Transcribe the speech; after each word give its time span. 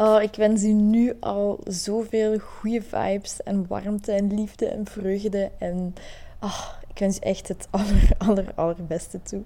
Oh, 0.00 0.22
ik 0.22 0.34
wens 0.34 0.62
u 0.62 0.72
nu 0.72 1.16
al 1.20 1.60
zoveel 1.64 2.38
goede 2.38 2.82
vibes 2.82 3.42
en 3.42 3.66
warmte 3.66 4.12
en 4.12 4.34
liefde 4.34 4.68
en 4.68 4.86
vreugde. 4.86 5.50
En 5.58 5.94
oh, 6.40 6.68
ik 6.88 6.98
wens 6.98 7.16
u 7.16 7.20
echt 7.20 7.48
het 7.48 7.68
aller, 7.78 8.10
aller, 8.18 8.52
allerbeste 8.54 9.22
toe. 9.22 9.42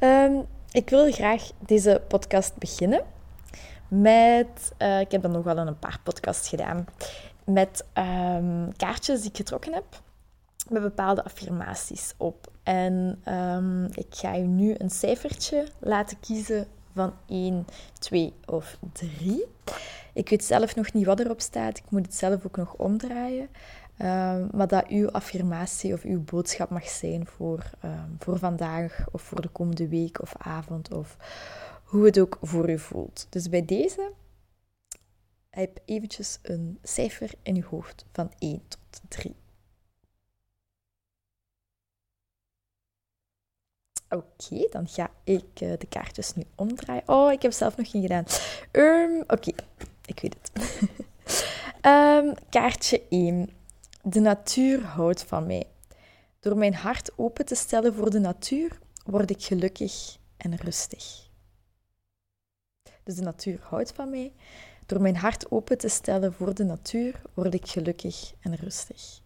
Um, 0.00 0.46
ik 0.70 0.90
wil 0.90 1.12
graag 1.12 1.50
deze 1.66 2.02
podcast 2.08 2.58
beginnen 2.58 3.02
met... 3.88 4.72
Uh, 4.78 5.00
ik 5.00 5.10
heb 5.10 5.22
dan 5.22 5.30
nog 5.30 5.44
wel 5.44 5.56
een 5.56 5.78
paar 5.78 6.00
podcasts 6.02 6.48
gedaan. 6.48 6.86
Met 7.44 7.84
um, 7.94 8.76
kaartjes 8.76 9.20
die 9.20 9.30
ik 9.30 9.36
getrokken 9.36 9.72
heb. 9.72 10.02
Met 10.68 10.82
bepaalde 10.82 11.24
affirmaties 11.24 12.14
op. 12.16 12.52
En 12.62 13.22
um, 13.28 13.84
ik 13.84 14.06
ga 14.10 14.38
u 14.38 14.46
nu 14.46 14.74
een 14.78 14.90
cijfertje 14.90 15.66
laten 15.80 16.20
kiezen 16.20 16.66
van 16.94 17.12
1, 17.26 17.66
2 17.98 18.32
of 18.46 18.78
3. 18.92 19.44
Ik 20.12 20.28
weet 20.28 20.44
zelf 20.44 20.74
nog 20.74 20.92
niet 20.92 21.06
wat 21.06 21.20
erop 21.20 21.40
staat. 21.40 21.78
Ik 21.78 21.90
moet 21.90 22.06
het 22.06 22.14
zelf 22.14 22.46
ook 22.46 22.56
nog 22.56 22.74
omdraaien. 22.74 23.48
Um, 23.98 24.48
maar 24.52 24.68
dat 24.68 24.86
uw 24.86 25.10
affirmatie 25.10 25.92
of 25.92 26.02
uw 26.02 26.24
boodschap 26.24 26.70
mag 26.70 26.88
zijn 26.88 27.26
voor, 27.26 27.70
um, 27.84 28.16
voor 28.18 28.38
vandaag 28.38 29.06
of 29.12 29.22
voor 29.22 29.40
de 29.40 29.48
komende 29.48 29.88
week 29.88 30.22
of 30.22 30.34
avond 30.38 30.92
of 30.94 31.16
hoe 31.84 32.04
het 32.04 32.18
ook 32.18 32.38
voor 32.42 32.70
u 32.70 32.78
voelt. 32.78 33.26
Dus 33.30 33.48
bij 33.48 33.64
deze 33.64 34.12
heb 35.50 35.78
eventjes 35.84 36.38
een 36.42 36.78
cijfer 36.82 37.30
in 37.42 37.56
uw 37.56 37.68
hoofd 37.68 38.04
van 38.12 38.32
1 38.38 38.62
tot 38.68 39.00
3. 39.08 39.34
Oké, 44.14 44.66
dan 44.70 44.88
ga 44.88 45.10
ik 45.24 45.60
uh, 45.62 45.72
de 45.78 45.86
kaartjes 45.88 46.34
nu 46.34 46.44
omdraaien. 46.54 47.02
Oh, 47.06 47.32
ik 47.32 47.42
heb 47.42 47.52
zelf 47.52 47.76
nog 47.76 47.90
geen 47.90 48.02
gedaan. 48.02 48.24
Um, 48.72 49.24
Oké, 49.26 49.50
ik 50.06 50.20
weet 50.20 50.36
het. 50.42 50.50
um, 51.86 52.34
kaartje 52.50 53.02
1. 53.08 53.50
De 54.02 54.20
natuur 54.20 54.82
houdt 54.82 55.22
van 55.22 55.46
mij. 55.46 55.66
Door 56.40 56.56
mijn 56.56 56.74
hart 56.74 57.10
open 57.18 57.44
te 57.44 57.54
stellen 57.54 57.94
voor 57.94 58.10
de 58.10 58.18
natuur, 58.18 58.78
word 59.04 59.30
ik 59.30 59.42
gelukkig 59.42 60.16
en 60.36 60.56
rustig. 60.56 61.28
Dus 63.02 63.14
de 63.14 63.22
natuur 63.22 63.60
houdt 63.62 63.92
van 63.92 64.10
mij. 64.10 64.32
Door 64.86 65.00
mijn 65.00 65.16
hart 65.16 65.50
open 65.50 65.78
te 65.78 65.88
stellen 65.88 66.32
voor 66.32 66.54
de 66.54 66.64
natuur, 66.64 67.20
word 67.34 67.54
ik 67.54 67.66
gelukkig 67.66 68.32
en 68.40 68.54
rustig 68.54 69.22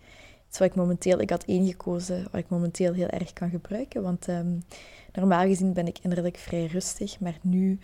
is 0.50 0.58
wat 0.58 0.68
ik 0.68 0.74
momenteel, 0.74 1.20
ik 1.20 1.30
had 1.30 1.44
één 1.44 1.66
gekozen 1.66 2.22
wat 2.22 2.41
ik 2.41 2.48
momenteel 2.48 2.92
heel 2.92 3.08
erg 3.08 3.32
kan 3.32 3.50
gebruiken. 3.50 4.02
Want 4.02 4.28
um, 4.28 4.62
normaal 5.12 5.46
gezien 5.46 5.72
ben 5.72 5.86
ik 5.86 5.98
innerlijk 6.02 6.36
vrij 6.36 6.66
rustig, 6.66 7.20
maar 7.20 7.38
nu, 7.42 7.78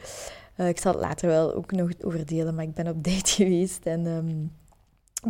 uh, 0.57 0.69
ik 0.69 0.81
zal 0.81 0.93
het 0.93 1.01
later 1.01 1.29
wel 1.29 1.55
ook 1.55 1.73
nog 1.73 1.91
over 2.01 2.27
delen, 2.27 2.55
maar 2.55 2.65
ik 2.65 2.75
ben 2.75 2.89
op 2.89 3.05
date 3.11 3.33
geweest 3.33 3.87
en 3.87 4.07
um, 4.07 4.53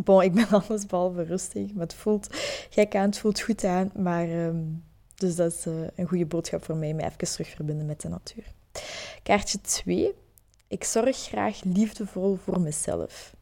bon, 0.03 0.21
ik 0.21 0.33
ben 0.33 0.47
alles 0.61 0.85
behalve 0.85 1.23
rustig. 1.23 1.71
Het 1.77 1.93
voelt 1.93 2.27
gek 2.69 2.95
aan, 2.95 3.05
het 3.05 3.17
voelt 3.17 3.41
goed 3.41 3.63
aan, 3.63 3.91
maar 3.95 4.29
um, 4.29 4.83
dus 5.15 5.35
dat 5.35 5.51
is 5.51 5.65
uh, 5.65 5.73
een 5.95 6.07
goede 6.07 6.25
boodschap 6.25 6.63
voor 6.63 6.75
mij, 6.75 6.93
me 6.93 7.03
even 7.03 7.17
terug 7.17 7.49
verbinden 7.49 7.85
met 7.85 8.01
de 8.01 8.09
natuur. 8.09 8.53
Kaartje 9.23 9.61
2. 9.61 10.13
Ik 10.67 10.83
zorg 10.83 11.17
graag 11.17 11.63
liefdevol 11.63 12.35
voor 12.35 12.61
mezelf. 12.61 13.35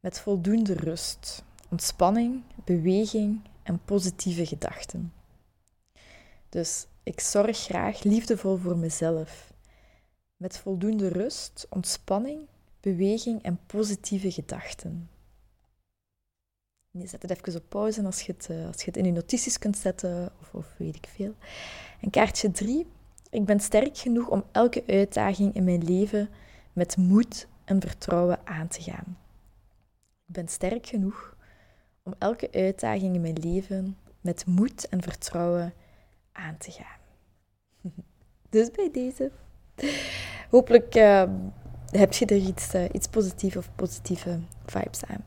Met 0.00 0.20
voldoende 0.20 0.74
rust 0.74 1.44
ontspanning, 1.74 2.42
beweging 2.64 3.40
en 3.62 3.84
positieve 3.84 4.46
gedachten. 4.46 5.12
Dus 6.48 6.86
ik 7.02 7.20
zorg 7.20 7.58
graag 7.58 8.02
liefdevol 8.02 8.56
voor 8.56 8.76
mezelf. 8.76 9.52
Met 10.36 10.58
voldoende 10.58 11.08
rust, 11.08 11.66
ontspanning, 11.70 12.46
beweging 12.80 13.42
en 13.42 13.58
positieve 13.66 14.32
gedachten. 14.32 15.08
Je 16.90 17.06
zet 17.06 17.22
het 17.22 17.30
even 17.30 17.60
op 17.60 17.68
pauze 17.68 18.04
als 18.04 18.20
je 18.20 18.32
het, 18.32 18.50
eh, 18.50 18.66
als 18.66 18.80
je 18.80 18.86
het 18.86 18.96
in 18.96 19.04
je 19.04 19.12
notities 19.12 19.58
kunt 19.58 19.76
zetten 19.76 20.32
of, 20.40 20.54
of 20.54 20.74
weet 20.78 20.96
ik 20.96 21.06
veel. 21.06 21.34
En 22.00 22.10
kaartje 22.10 22.50
3. 22.50 22.86
Ik 23.30 23.44
ben 23.44 23.60
sterk 23.60 23.98
genoeg 23.98 24.28
om 24.28 24.44
elke 24.52 24.84
uitdaging 24.86 25.54
in 25.54 25.64
mijn 25.64 25.84
leven 25.84 26.28
met 26.72 26.96
moed 26.96 27.46
en 27.64 27.80
vertrouwen 27.80 28.46
aan 28.46 28.68
te 28.68 28.82
gaan. 28.82 29.18
Ik 30.26 30.34
ben 30.34 30.48
sterk 30.48 30.86
genoeg 30.86 31.33
om 32.04 32.14
elke 32.18 32.48
uitdaging 32.52 33.14
in 33.14 33.20
mijn 33.20 33.38
leven 33.40 33.96
met 34.20 34.46
moed 34.46 34.88
en 34.88 35.02
vertrouwen 35.02 35.74
aan 36.32 36.56
te 36.58 36.70
gaan. 36.70 36.98
Dus 38.50 38.70
bij 38.70 38.90
deze. 38.92 39.30
Hopelijk 40.50 40.94
uh, 40.94 41.24
heb 41.90 42.12
je 42.12 42.26
er 42.26 42.36
iets, 42.36 42.74
uh, 42.74 42.84
iets 42.92 43.06
positiefs 43.06 43.56
of 43.56 43.70
positieve 43.76 44.38
vibes 44.66 45.00
aan. 45.04 45.24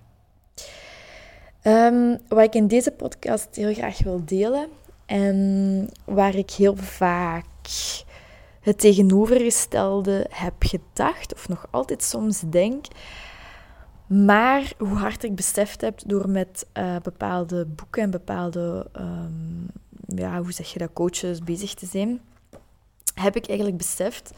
Um, 1.64 2.20
wat 2.28 2.44
ik 2.44 2.56
in 2.56 2.68
deze 2.68 2.92
podcast 2.92 3.56
heel 3.56 3.74
graag 3.74 4.04
wil 4.04 4.26
delen 4.26 4.70
en 5.06 5.90
waar 6.06 6.36
ik 6.36 6.52
heel 6.52 6.76
vaak 6.76 7.46
het 8.62 8.80
tegenovergestelde 8.80 10.26
heb 10.30 10.54
gedacht, 10.60 11.34
of 11.34 11.48
nog 11.48 11.68
altijd 11.72 12.04
soms 12.04 12.40
denk, 12.50 12.86
maar 14.08 14.74
hoe 14.78 14.98
hard 14.98 15.24
ik 15.24 15.36
beseft 15.36 15.82
heb 15.82 16.00
door 16.06 16.30
met 16.30 16.66
uh, 16.78 16.96
bepaalde 17.04 17.66
boeken 17.66 18.02
en 18.02 18.12
bepaalde, 18.12 18.88
um, 19.00 19.68
ja, 20.08 20.42
hoe 20.42 20.52
zeg 20.52 20.74
je 20.74 20.80
dat, 20.80 20.94
coaches 20.94 21.40
bezig 21.40 21.74
te 21.74 21.86
zijn, 21.86 22.20
heb 23.14 23.36
ik 23.36 23.48
eigenlijk 23.48 23.78
beseft 23.78 24.32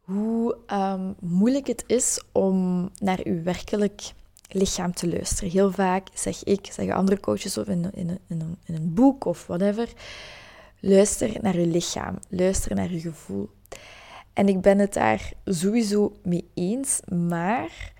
hoe 0.00 0.56
um, 0.72 1.14
moeilijk 1.20 1.66
het 1.66 1.84
is 1.86 2.22
om 2.32 2.90
naar 3.00 3.20
uw 3.24 3.42
werkelijk 3.42 4.12
lichaam 4.48 4.94
te 4.94 5.08
luisteren. 5.08 5.50
Heel 5.50 5.70
vaak 5.70 6.08
zeg 6.14 6.44
ik, 6.44 6.66
zeggen 6.72 6.94
andere 6.94 7.20
coaches 7.20 7.58
of 7.58 7.66
in, 7.66 7.90
in, 7.92 8.18
in, 8.28 8.40
een, 8.40 8.56
in 8.64 8.74
een 8.74 8.94
boek 8.94 9.24
of 9.24 9.46
whatever, 9.46 9.88
luister 10.80 11.36
naar 11.40 11.54
uw 11.54 11.70
lichaam, 11.70 12.18
luister 12.28 12.74
naar 12.74 12.88
uw 12.88 13.00
gevoel. 13.00 13.50
En 14.32 14.48
ik 14.48 14.60
ben 14.60 14.78
het 14.78 14.92
daar 14.92 15.32
sowieso 15.44 16.16
mee 16.22 16.48
eens, 16.54 17.00
maar 17.08 17.92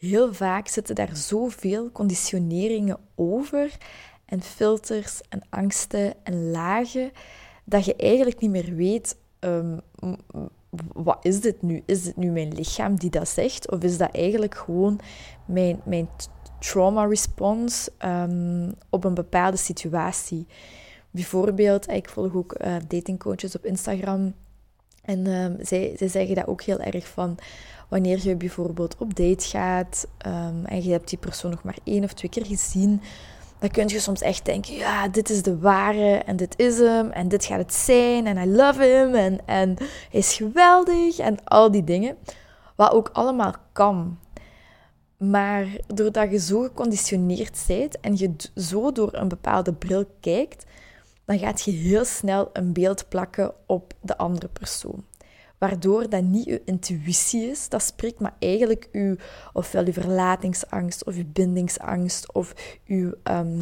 heel 0.00 0.34
vaak 0.34 0.68
zitten 0.68 0.94
daar 0.94 1.16
zoveel 1.16 1.92
conditioneringen 1.92 2.98
over 3.14 3.76
en 4.24 4.42
filters 4.42 5.20
en 5.28 5.42
angsten 5.48 6.14
en 6.22 6.50
lagen 6.50 7.10
dat 7.64 7.84
je 7.84 7.96
eigenlijk 7.96 8.40
niet 8.40 8.50
meer 8.50 8.74
weet 8.74 9.16
um, 9.40 9.80
wat 10.92 11.18
is 11.22 11.40
dit 11.40 11.62
nu? 11.62 11.82
Is 11.86 12.02
dit 12.02 12.16
nu 12.16 12.30
mijn 12.30 12.52
lichaam 12.52 12.96
die 12.96 13.10
dat 13.10 13.28
zegt? 13.28 13.70
Of 13.70 13.82
is 13.82 13.98
dat 13.98 14.14
eigenlijk 14.14 14.54
gewoon 14.54 15.00
mijn, 15.44 15.80
mijn 15.84 16.08
trauma 16.58 17.04
response 17.04 17.92
um, 18.04 18.74
op 18.90 19.04
een 19.04 19.14
bepaalde 19.14 19.56
situatie? 19.56 20.46
Bijvoorbeeld, 21.10 21.88
ik 21.88 22.08
volg 22.08 22.34
ook 22.34 22.54
uh, 22.60 22.76
datingcoaches 22.88 23.56
op 23.56 23.64
Instagram. 23.64 24.34
En 25.02 25.26
um, 25.26 25.56
zij, 25.60 25.94
zij 25.96 26.08
zeggen 26.08 26.34
dat 26.34 26.46
ook 26.46 26.62
heel 26.62 26.80
erg 26.80 27.08
van 27.08 27.38
wanneer 27.88 28.18
je 28.22 28.36
bijvoorbeeld 28.36 28.96
op 28.98 29.14
date 29.14 29.48
gaat 29.48 30.06
um, 30.26 30.64
en 30.64 30.82
je 30.82 30.90
hebt 30.90 31.08
die 31.08 31.18
persoon 31.18 31.50
nog 31.50 31.62
maar 31.62 31.78
één 31.84 32.04
of 32.04 32.12
twee 32.12 32.30
keer 32.30 32.46
gezien, 32.46 33.02
dan 33.58 33.70
kun 33.70 33.88
je 33.88 34.00
soms 34.00 34.20
echt 34.20 34.44
denken, 34.44 34.74
ja, 34.74 35.08
dit 35.08 35.30
is 35.30 35.42
de 35.42 35.58
ware 35.58 36.16
en 36.16 36.36
dit 36.36 36.58
is 36.58 36.78
hem 36.78 37.10
en 37.10 37.28
dit 37.28 37.44
gaat 37.44 37.58
het 37.58 37.74
zijn 37.74 38.26
en 38.26 38.36
I 38.36 38.56
love 38.56 38.82
him 38.82 39.14
en, 39.14 39.38
en 39.46 39.74
hij 39.78 40.20
is 40.20 40.34
geweldig 40.34 41.18
en 41.18 41.44
al 41.44 41.70
die 41.70 41.84
dingen. 41.84 42.16
Wat 42.76 42.92
ook 42.92 43.10
allemaal 43.12 43.54
kan. 43.72 44.18
Maar 45.16 45.66
doordat 45.86 46.30
je 46.30 46.38
zo 46.38 46.62
geconditioneerd 46.62 47.64
bent 47.66 48.00
en 48.00 48.16
je 48.16 48.34
zo 48.54 48.92
door 48.92 49.14
een 49.14 49.28
bepaalde 49.28 49.72
bril 49.72 50.04
kijkt, 50.20 50.64
dan 51.30 51.38
gaat 51.38 51.62
je 51.62 51.70
heel 51.70 52.04
snel 52.04 52.50
een 52.52 52.72
beeld 52.72 53.08
plakken 53.08 53.52
op 53.66 53.92
de 54.00 54.16
andere 54.16 54.48
persoon 54.48 55.04
waardoor 55.58 56.08
dat 56.08 56.22
niet 56.22 56.46
uw 56.46 56.58
intuïtie 56.64 57.50
is, 57.50 57.68
dat 57.68 57.82
spreekt, 57.82 58.20
maar 58.20 58.34
eigenlijk 58.38 58.88
uw, 58.92 59.16
ofwel 59.52 59.84
uw 59.86 59.92
verlatingsangst 59.92 61.04
of 61.04 61.14
uw 61.14 61.24
bindingsangst 61.32 62.32
of 62.32 62.54
uw 62.86 63.12
um, 63.24 63.60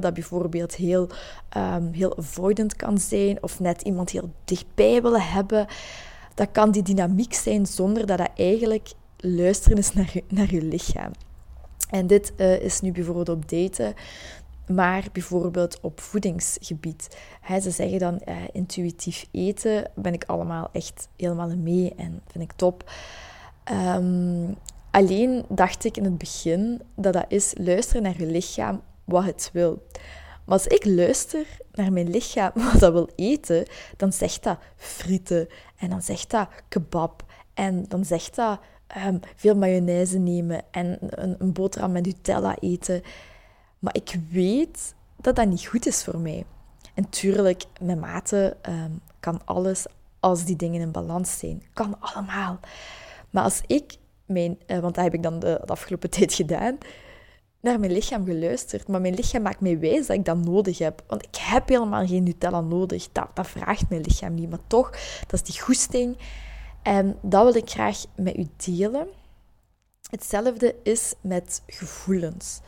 dat 0.00 0.14
bijvoorbeeld 0.14 0.74
heel, 0.74 1.08
um, 1.56 1.92
heel 1.92 2.18
avoidant 2.18 2.76
kan 2.76 2.98
zijn 2.98 3.42
of 3.42 3.60
net 3.60 3.82
iemand 3.82 4.10
heel 4.10 4.32
dichtbij 4.44 5.02
willen 5.02 5.22
hebben. 5.22 5.66
Dat 6.34 6.48
kan 6.52 6.70
die 6.70 6.82
dynamiek 6.82 7.34
zijn 7.34 7.66
zonder 7.66 8.06
dat 8.06 8.18
dat 8.18 8.30
eigenlijk 8.36 8.92
luisteren 9.16 9.78
is 9.78 9.92
naar 9.92 10.10
je, 10.12 10.24
naar 10.28 10.54
je 10.54 10.62
lichaam. 10.62 11.10
En 11.90 12.06
dit 12.06 12.32
uh, 12.36 12.60
is 12.60 12.80
nu 12.80 12.92
bijvoorbeeld 12.92 13.28
op 13.28 13.48
daten. 13.48 13.94
Maar 14.68 15.04
bijvoorbeeld 15.12 15.80
op 15.80 16.00
voedingsgebied. 16.00 17.16
ze 17.60 17.70
zeggen 17.70 17.98
dan 17.98 18.20
uh, 18.28 18.36
intuïtief 18.52 19.26
eten, 19.30 19.90
ben 19.94 20.12
ik 20.12 20.24
allemaal 20.24 20.68
echt 20.72 21.08
helemaal 21.16 21.56
mee 21.56 21.94
en 21.96 22.22
vind 22.26 22.44
ik 22.44 22.52
top. 22.52 22.90
Ehm, 23.64 24.52
alleen 24.90 25.44
dacht 25.48 25.84
ik 25.84 25.96
in 25.96 26.04
het 26.04 26.18
begin 26.18 26.82
dat 26.94 27.12
dat 27.12 27.24
is 27.28 27.54
luisteren 27.58 28.02
naar 28.02 28.18
je 28.18 28.26
lichaam 28.26 28.82
wat 29.04 29.24
het 29.24 29.50
wil. 29.52 29.82
Maar 30.44 30.58
als 30.58 30.66
ik 30.66 30.84
luister 30.84 31.46
naar 31.72 31.92
mijn 31.92 32.10
lichaam 32.10 32.50
wat 32.72 32.80
dat 32.80 32.92
wil 32.92 33.08
eten, 33.16 33.64
dan 33.96 34.12
zegt 34.12 34.42
dat 34.42 34.58
frieten 34.76 35.48
en 35.76 35.90
dan 35.90 36.02
zegt 36.02 36.30
dat 36.30 36.48
kebab 36.68 37.24
en 37.54 37.84
dan 37.88 38.04
zegt 38.04 38.36
dat 38.36 38.60
um, 39.06 39.20
veel 39.36 39.56
mayonaise 39.56 40.18
nemen 40.18 40.62
en 40.70 40.98
een, 41.00 41.34
een 41.38 41.52
boterham 41.52 41.92
met 41.92 42.04
Nutella 42.04 42.56
eten. 42.60 43.02
Maar 43.86 43.94
ik 43.94 44.18
weet 44.30 44.94
dat 45.16 45.36
dat 45.36 45.48
niet 45.48 45.66
goed 45.66 45.86
is 45.86 46.04
voor 46.04 46.18
mij. 46.18 46.44
En 46.94 47.08
tuurlijk, 47.08 47.64
met 47.80 48.00
mate 48.00 48.56
ehm, 48.62 48.90
kan 49.20 49.40
alles 49.44 49.86
als 50.20 50.44
die 50.44 50.56
dingen 50.56 50.80
in 50.80 50.90
balans 50.90 51.38
zijn. 51.38 51.62
Kan 51.72 52.00
allemaal. 52.00 52.60
Maar 53.30 53.42
als 53.42 53.60
ik 53.66 53.96
mijn, 54.24 54.58
uh, 54.66 54.78
want 54.78 54.94
dat 54.94 55.04
heb 55.04 55.14
ik 55.14 55.22
dan 55.22 55.38
de, 55.38 55.60
de, 55.64 55.72
afgelopen 55.72 56.10
tijd 56.16 56.34
gedaan, 56.34 56.78
naar 57.60 57.80
mijn 57.80 57.92
lichaam 57.92 58.24
geluisterd. 58.24 58.88
Maar 58.88 59.00
mijn 59.00 59.14
lichaam 59.14 59.42
maakt 59.42 59.60
mij 59.60 59.78
wijs 59.78 60.06
dat 60.06 60.16
ik 60.16 60.24
dat 60.24 60.44
nodig 60.44 60.78
heb. 60.78 61.02
Want 61.06 61.22
ik 61.22 61.36
heb 61.36 61.68
helemaal 61.68 62.06
geen 62.06 62.22
Nutella 62.22 62.60
nodig. 62.60 63.08
Dat, 63.12 63.28
dat 63.34 63.46
vraagt 63.46 63.88
mijn 63.88 64.02
lichaam 64.02 64.34
niet. 64.34 64.50
Maar 64.50 64.66
toch, 64.66 64.90
dat 65.26 65.32
is 65.32 65.42
die 65.42 65.60
goesting. 65.60 66.16
En 66.82 67.18
dat 67.22 67.44
wil 67.44 67.62
ik 67.62 67.70
graag 67.70 68.04
met 68.16 68.36
u 68.36 68.46
delen. 68.56 69.06
Hetzelfde 70.10 70.74
is 70.82 71.14
met 71.20 71.62
gevoelens. 71.66 72.60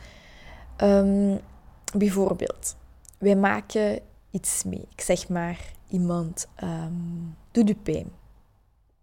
Um, 0.83 1.39
bijvoorbeeld, 1.93 2.75
wij 3.17 3.35
maken 3.35 3.99
iets 4.31 4.63
mee. 4.63 4.87
Ik 4.91 5.01
zeg 5.01 5.29
maar, 5.29 5.59
iemand 5.89 6.47
um, 6.63 7.35
doet 7.51 7.69
u 7.69 7.75
pijn. 7.75 8.11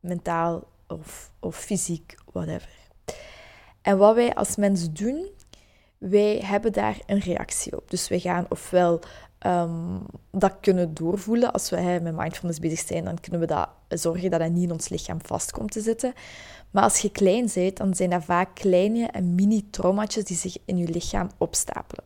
Mentaal 0.00 0.64
of, 0.88 1.30
of 1.40 1.56
fysiek, 1.56 2.14
whatever. 2.32 2.70
En 3.82 3.98
wat 3.98 4.14
wij 4.14 4.34
als 4.34 4.56
mensen 4.56 4.94
doen, 4.94 5.26
wij 5.98 6.40
hebben 6.44 6.72
daar 6.72 6.98
een 7.06 7.18
reactie 7.18 7.76
op. 7.76 7.90
Dus 7.90 8.08
wij 8.08 8.20
gaan 8.20 8.46
ofwel 8.48 9.00
um, 9.46 10.02
dat 10.30 10.56
kunnen 10.60 10.94
doorvoelen. 10.94 11.52
Als 11.52 11.70
we 11.70 12.00
met 12.02 12.16
mindfulness 12.16 12.58
bezig 12.58 12.78
zijn, 12.78 13.04
dan 13.04 13.20
kunnen 13.20 13.40
we 13.40 13.46
dat 13.46 13.68
zorgen 13.88 14.30
dat 14.30 14.40
dat 14.40 14.50
niet 14.50 14.62
in 14.62 14.72
ons 14.72 14.88
lichaam 14.88 15.18
vast 15.22 15.52
komt 15.52 15.70
te 15.70 15.80
zitten. 15.80 16.12
Maar 16.70 16.82
als 16.82 16.98
je 16.98 17.10
klein 17.10 17.48
bent, 17.54 17.76
dan 17.76 17.94
zijn 17.94 18.10
dat 18.10 18.24
vaak 18.24 18.54
kleine 18.54 19.06
en 19.06 19.34
mini-trauma's 19.34 20.14
die 20.14 20.36
zich 20.36 20.56
in 20.64 20.76
je 20.76 20.88
lichaam 20.88 21.30
opstapelen. 21.38 22.04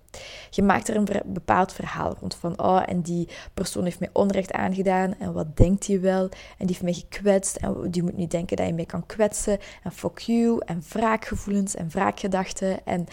Je 0.50 0.62
maakt 0.62 0.88
er 0.88 0.96
een 0.96 1.08
bepaald 1.26 1.72
verhaal 1.72 2.16
rond 2.20 2.34
van, 2.34 2.62
oh, 2.62 2.82
en 2.86 3.00
die 3.00 3.28
persoon 3.54 3.84
heeft 3.84 4.00
mij 4.00 4.10
onrecht 4.12 4.52
aangedaan, 4.52 5.18
en 5.18 5.32
wat 5.32 5.56
denkt 5.56 5.86
hij 5.86 6.00
wel? 6.00 6.22
En 6.22 6.66
die 6.66 6.66
heeft 6.66 6.82
mij 6.82 6.92
gekwetst, 6.92 7.56
en 7.56 7.90
die 7.90 8.02
moet 8.02 8.16
niet 8.16 8.30
denken 8.30 8.56
dat 8.56 8.66
je 8.66 8.72
mij 8.72 8.86
kan 8.86 9.06
kwetsen, 9.06 9.58
en 9.82 9.92
fuck 9.92 10.18
you, 10.18 10.60
en 10.64 10.82
wraakgevoelens, 10.88 11.74
en 11.74 11.88
wraakgedachten, 11.88 12.86
en 12.86 13.06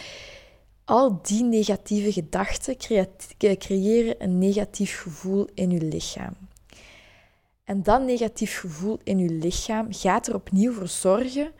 al 0.85 1.19
die 1.21 1.43
negatieve 1.43 2.11
gedachten 2.11 2.77
creëren 3.57 4.23
een 4.23 4.37
negatief 4.37 5.01
gevoel 5.01 5.47
in 5.53 5.69
je 5.69 5.81
lichaam. 5.81 6.46
En 7.67 7.83
dat 7.83 8.01
negatief 8.01 8.59
gevoel 8.59 8.99
in 9.03 9.17
je 9.17 9.29
lichaam 9.29 9.87
gaat 9.89 10.27
er 10.27 10.35
opnieuw 10.35 10.73
voor 10.73 10.87
zorgen 10.87 11.51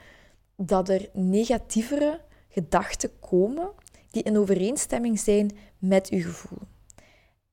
dat 0.56 0.90
er 0.90 1.10
negatievere 1.14 2.22
gedachten 2.50 3.20
komen 3.20 3.72
die 4.12 4.24
in 4.24 4.38
overeenstemming 4.38 5.20
zijn 5.20 5.58
met 5.78 6.10
je 6.10 6.22
gevoel. 6.22 6.60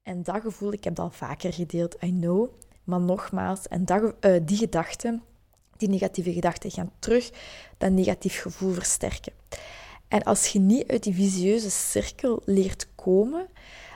En 0.03 0.23
dat 0.23 0.41
gevoel, 0.41 0.73
ik 0.73 0.85
heb 0.85 0.95
dat 0.95 1.05
al 1.05 1.11
vaker 1.11 1.53
gedeeld, 1.53 1.97
I 2.03 2.11
know, 2.11 2.49
maar 2.85 3.01
nogmaals, 3.01 3.69
en 3.69 3.85
dat, 3.85 4.15
uh, 4.21 4.37
die 4.43 4.57
gedachten, 4.57 5.23
die 5.77 5.89
negatieve 5.89 6.33
gedachten, 6.33 6.71
gaan 6.71 6.93
terug 6.99 7.31
dat 7.79 7.91
negatief 7.91 8.41
gevoel 8.41 8.73
versterken. 8.73 9.33
En 10.09 10.23
als 10.23 10.47
je 10.47 10.59
niet 10.59 10.91
uit 10.91 11.03
die 11.03 11.15
visieuze 11.15 11.71
cirkel 11.71 12.43
leert 12.45 12.89
komen, 12.95 13.47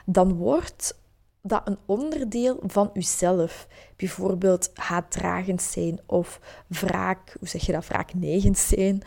dan 0.05 0.33
wordt 0.33 0.99
dat 1.41 1.61
een 1.67 1.77
onderdeel 1.85 2.59
van 2.65 2.89
jezelf. 2.93 3.67
Bijvoorbeeld 3.95 4.71
haatdragend 4.73 5.61
zijn 5.61 5.99
of 6.05 6.39
wraak, 6.67 7.35
hoe 7.39 7.47
zeg 7.47 7.65
je 7.65 7.71
dat, 7.71 7.87
wraakneigend 7.87 8.57
zijn. 8.57 9.01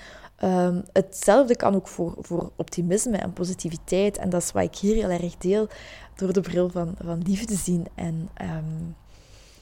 Um, 0.44 0.82
hetzelfde 0.92 1.56
kan 1.56 1.74
ook 1.74 1.88
voor, 1.88 2.14
voor 2.18 2.52
optimisme 2.56 3.16
en 3.16 3.32
positiviteit. 3.32 4.18
En 4.18 4.30
dat 4.30 4.42
is 4.42 4.52
wat 4.52 4.62
ik 4.62 4.76
hier 4.76 4.94
heel 4.94 5.10
erg 5.10 5.36
deel, 5.36 5.68
door 6.14 6.32
de 6.32 6.40
bril 6.40 6.68
van, 6.68 6.94
van 7.04 7.22
liefde 7.22 7.54
zien 7.54 7.86
en 7.94 8.28
um, 8.42 8.96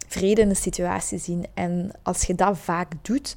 vrede 0.09 0.41
in 0.41 0.49
de 0.49 0.55
situatie 0.55 1.19
zien. 1.19 1.47
En 1.55 1.91
als 2.03 2.23
je 2.23 2.35
dat 2.35 2.59
vaak 2.59 2.93
doet, 3.03 3.37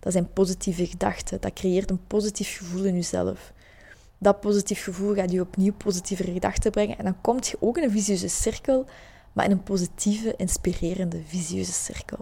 dat 0.00 0.12
zijn 0.12 0.32
positieve 0.32 0.86
gedachten. 0.86 1.40
Dat 1.40 1.52
creëert 1.52 1.90
een 1.90 2.06
positief 2.06 2.56
gevoel 2.56 2.84
in 2.84 2.94
jezelf. 2.94 3.52
Dat 4.24 4.40
positief 4.40 4.82
gevoel 4.82 5.14
gaat 5.14 5.30
je 5.30 5.40
opnieuw 5.40 5.72
positieve 5.72 6.24
gedachten 6.24 6.70
brengen. 6.70 6.98
En 6.98 7.04
dan 7.04 7.20
kom 7.20 7.36
je 7.40 7.56
ook 7.60 7.76
in 7.76 7.82
een 7.82 7.90
visieuze 7.90 8.28
cirkel, 8.28 8.86
maar 9.32 9.44
in 9.44 9.50
een 9.50 9.62
positieve, 9.62 10.34
inspirerende 10.36 11.22
visieuze 11.26 11.72
cirkel. 11.72 12.18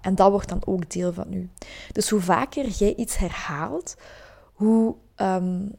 En 0.00 0.14
dat 0.14 0.30
wordt 0.30 0.48
dan 0.48 0.62
ook 0.64 0.90
deel 0.90 1.12
van 1.12 1.32
u. 1.32 1.50
Dus 1.92 2.08
hoe 2.08 2.20
vaker 2.20 2.68
jij 2.68 2.94
iets 2.94 3.16
herhaalt, 3.16 3.96
hoe, 4.52 4.94
um, 5.16 5.72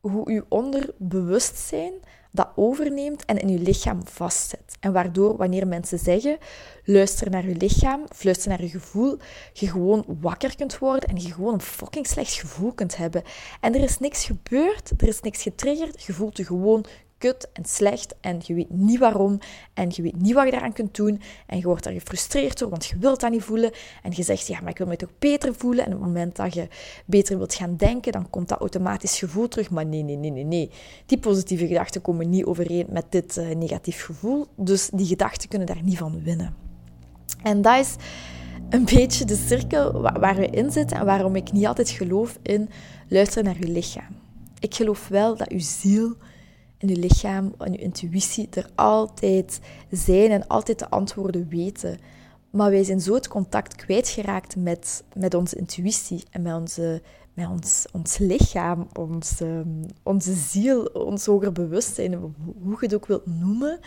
hoe 0.00 0.30
uw 0.30 0.44
onderbewustzijn 0.48 1.92
dat 2.30 2.48
overneemt 2.54 3.24
en 3.24 3.38
in 3.38 3.48
je 3.48 3.58
lichaam 3.58 4.06
vastzet. 4.06 4.76
En 4.80 4.92
waardoor 4.92 5.36
wanneer 5.36 5.66
mensen 5.66 5.98
zeggen, 5.98 6.38
luister 6.84 7.30
naar 7.30 7.48
je 7.48 7.56
lichaam, 7.56 8.04
luister 8.22 8.48
naar 8.48 8.62
je 8.62 8.68
gevoel, 8.68 9.18
je 9.52 9.68
gewoon 9.68 10.04
wakker 10.20 10.56
kunt 10.56 10.78
worden 10.78 11.08
en 11.08 11.16
je 11.16 11.32
gewoon 11.32 11.54
een 11.54 11.60
fucking 11.60 12.06
slecht 12.06 12.32
gevoel 12.32 12.72
kunt 12.72 12.96
hebben. 12.96 13.22
En 13.60 13.74
er 13.74 13.82
is 13.82 13.98
niks 13.98 14.24
gebeurd, 14.24 14.90
er 14.98 15.08
is 15.08 15.20
niks 15.20 15.42
getriggerd, 15.42 16.02
je 16.02 16.12
voelt 16.12 16.36
je 16.36 16.44
gewoon 16.44 16.84
kut 17.20 17.48
en 17.52 17.64
slecht 17.64 18.14
en 18.20 18.40
je 18.44 18.54
weet 18.54 18.70
niet 18.70 18.98
waarom 18.98 19.38
en 19.74 19.88
je 19.94 20.02
weet 20.02 20.20
niet 20.20 20.34
wat 20.34 20.44
je 20.44 20.50
daaraan 20.50 20.72
kunt 20.72 20.96
doen 20.96 21.20
en 21.46 21.56
je 21.58 21.64
wordt 21.64 21.84
daar 21.84 21.92
gefrustreerd 21.92 22.58
door, 22.58 22.70
want 22.70 22.86
je 22.86 22.98
wilt 22.98 23.20
dat 23.20 23.30
niet 23.30 23.42
voelen 23.42 23.70
en 24.02 24.12
je 24.14 24.22
zegt, 24.22 24.46
ja, 24.46 24.60
maar 24.60 24.70
ik 24.70 24.78
wil 24.78 24.86
me 24.86 24.96
toch 24.96 25.12
beter 25.18 25.54
voelen 25.54 25.84
en 25.84 25.92
op 25.92 25.98
het 25.98 26.06
moment 26.06 26.36
dat 26.36 26.54
je 26.54 26.68
beter 27.04 27.36
wilt 27.36 27.54
gaan 27.54 27.76
denken, 27.76 28.12
dan 28.12 28.30
komt 28.30 28.48
dat 28.48 28.58
automatisch 28.58 29.18
gevoel 29.18 29.48
terug, 29.48 29.70
maar 29.70 29.86
nee, 29.86 30.02
nee, 30.02 30.16
nee, 30.16 30.30
nee, 30.30 30.44
nee. 30.44 30.70
Die 31.06 31.18
positieve 31.18 31.66
gedachten 31.66 32.02
komen 32.02 32.30
niet 32.30 32.44
overeen 32.44 32.86
met 32.88 33.04
dit 33.08 33.36
uh, 33.36 33.54
negatief 33.54 34.04
gevoel, 34.04 34.46
dus 34.56 34.90
die 34.92 35.06
gedachten 35.06 35.48
kunnen 35.48 35.66
daar 35.66 35.82
niet 35.82 35.98
van 35.98 36.22
winnen. 36.22 36.54
En 37.42 37.62
dat 37.62 37.78
is 37.78 37.94
een 38.70 38.84
beetje 38.84 39.24
de 39.24 39.44
cirkel 39.46 40.00
waar 40.00 40.36
we 40.36 40.46
in 40.46 40.70
zitten 40.70 40.98
en 40.98 41.04
waarom 41.04 41.36
ik 41.36 41.52
niet 41.52 41.66
altijd 41.66 41.90
geloof 41.90 42.38
in 42.42 42.70
luisteren 43.08 43.44
naar 43.44 43.58
je 43.58 43.68
lichaam. 43.68 44.16
Ik 44.58 44.74
geloof 44.74 45.08
wel 45.08 45.36
dat 45.36 45.50
je 45.50 45.60
ziel 45.60 46.16
en 46.80 46.88
je 46.88 46.96
lichaam 46.96 47.54
en 47.58 47.72
je 47.72 47.78
intuïtie 47.78 48.48
er 48.50 48.70
altijd 48.74 49.60
zijn 49.90 50.30
en 50.30 50.46
altijd 50.46 50.78
de 50.78 50.90
antwoorden 50.90 51.48
weten. 51.48 51.98
Maar 52.50 52.70
wij 52.70 52.84
zijn 52.84 53.00
zo 53.00 53.14
het 53.14 53.28
contact 53.28 53.74
kwijtgeraakt 53.74 54.56
met, 54.56 55.04
met 55.14 55.34
onze 55.34 55.56
intuïtie 55.56 56.24
en 56.30 56.42
met, 56.42 56.54
onze, 56.54 57.02
met 57.34 57.48
ons, 57.48 57.86
ons 57.92 58.18
lichaam, 58.18 58.88
ons, 58.98 59.40
onze 60.02 60.34
ziel, 60.34 60.84
ons 60.84 61.26
hoger 61.26 61.52
bewustzijn, 61.52 62.14
hoe 62.14 62.76
je 62.80 62.86
het 62.86 62.94
ook 62.94 63.06
wilt 63.06 63.26
noemen. 63.26 63.78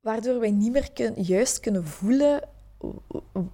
Waardoor 0.00 0.40
wij 0.40 0.50
niet 0.50 0.72
meer 0.72 0.92
kun, 0.92 1.22
juist 1.22 1.60
kunnen 1.60 1.86
voelen 1.86 2.48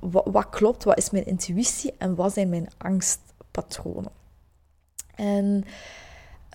wat, 0.00 0.48
klopt, 0.48 0.84
wat 0.84 0.98
is 0.98 1.10
mijn 1.10 1.26
intuïtie 1.26 1.94
en 1.98 2.14
wat 2.14 2.32
zijn 2.32 2.48
mijn 2.48 2.68
angstpatronen. 2.78 4.12
En 5.14 5.64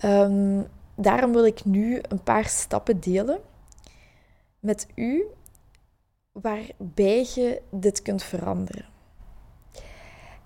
um, 0.04 0.66
daarom 0.94 1.32
wil 1.32 1.44
ik 1.44 1.64
nu 1.64 2.00
een 2.08 2.22
paar 2.22 2.44
stappen 2.44 3.00
delen 3.00 3.40
met 4.60 4.86
u 4.94 5.24
waarbij 6.32 7.26
je 7.34 7.62
dit 7.70 8.02
kunt 8.02 8.22
veranderen. 8.22 8.84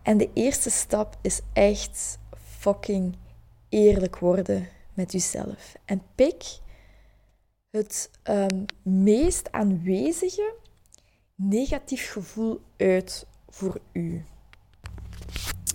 En 0.03 0.19
de 0.19 0.31
eerste 0.33 0.71
stap 0.71 1.17
is 1.21 1.41
echt 1.53 2.19
fucking 2.59 3.17
eerlijk 3.69 4.19
worden 4.19 4.69
met 4.95 5.12
jezelf. 5.12 5.75
En 5.85 6.03
pik 6.15 6.59
het 7.71 8.11
um, 8.25 8.65
meest 8.83 9.53
aanwezige 9.53 10.55
negatief 11.35 12.11
gevoel 12.11 12.61
uit 12.76 13.26
voor 13.49 13.81
u. 13.93 14.25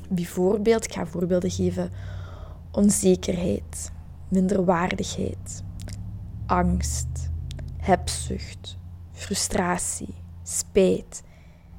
Bijvoorbeeld, 0.10 0.86
ik 0.86 0.94
ga 0.94 1.06
voorbeelden 1.06 1.52
geven: 1.52 1.92
onzekerheid, 2.72 3.92
minderwaardigheid, 4.32 5.64
angst, 6.46 7.30
hebzucht, 7.78 8.78
frustratie, 9.12 10.16
spijt, 10.44 11.22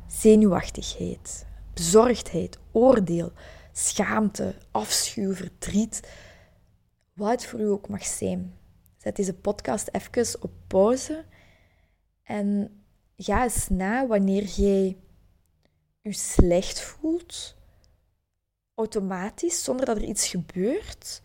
zenuwachtigheid, 0.07 1.47
bezorgdheid, 1.75 2.59
oordeel, 2.73 3.33
schaamte, 3.73 4.55
afschuw, 4.71 5.35
verdriet, 5.35 6.11
wat 7.13 7.31
het 7.31 7.47
voor 7.47 7.61
u 7.61 7.69
ook 7.69 7.89
mag 7.89 8.05
zijn. 8.05 8.55
Zet 8.97 9.17
deze 9.17 9.35
podcast 9.35 9.89
even 9.93 10.43
op 10.43 10.53
pauze 10.67 11.25
en 12.23 12.71
ga 13.17 13.43
eens 13.43 13.69
na 13.69 14.07
wanneer 14.07 14.45
jij 14.45 14.97
je 16.01 16.13
slecht 16.13 16.81
voelt, 16.81 17.57
automatisch, 18.75 19.65
zonder 19.65 19.87
dat 19.87 19.97
er 19.97 20.05
iets 20.05 20.29
gebeurt. 20.29 21.23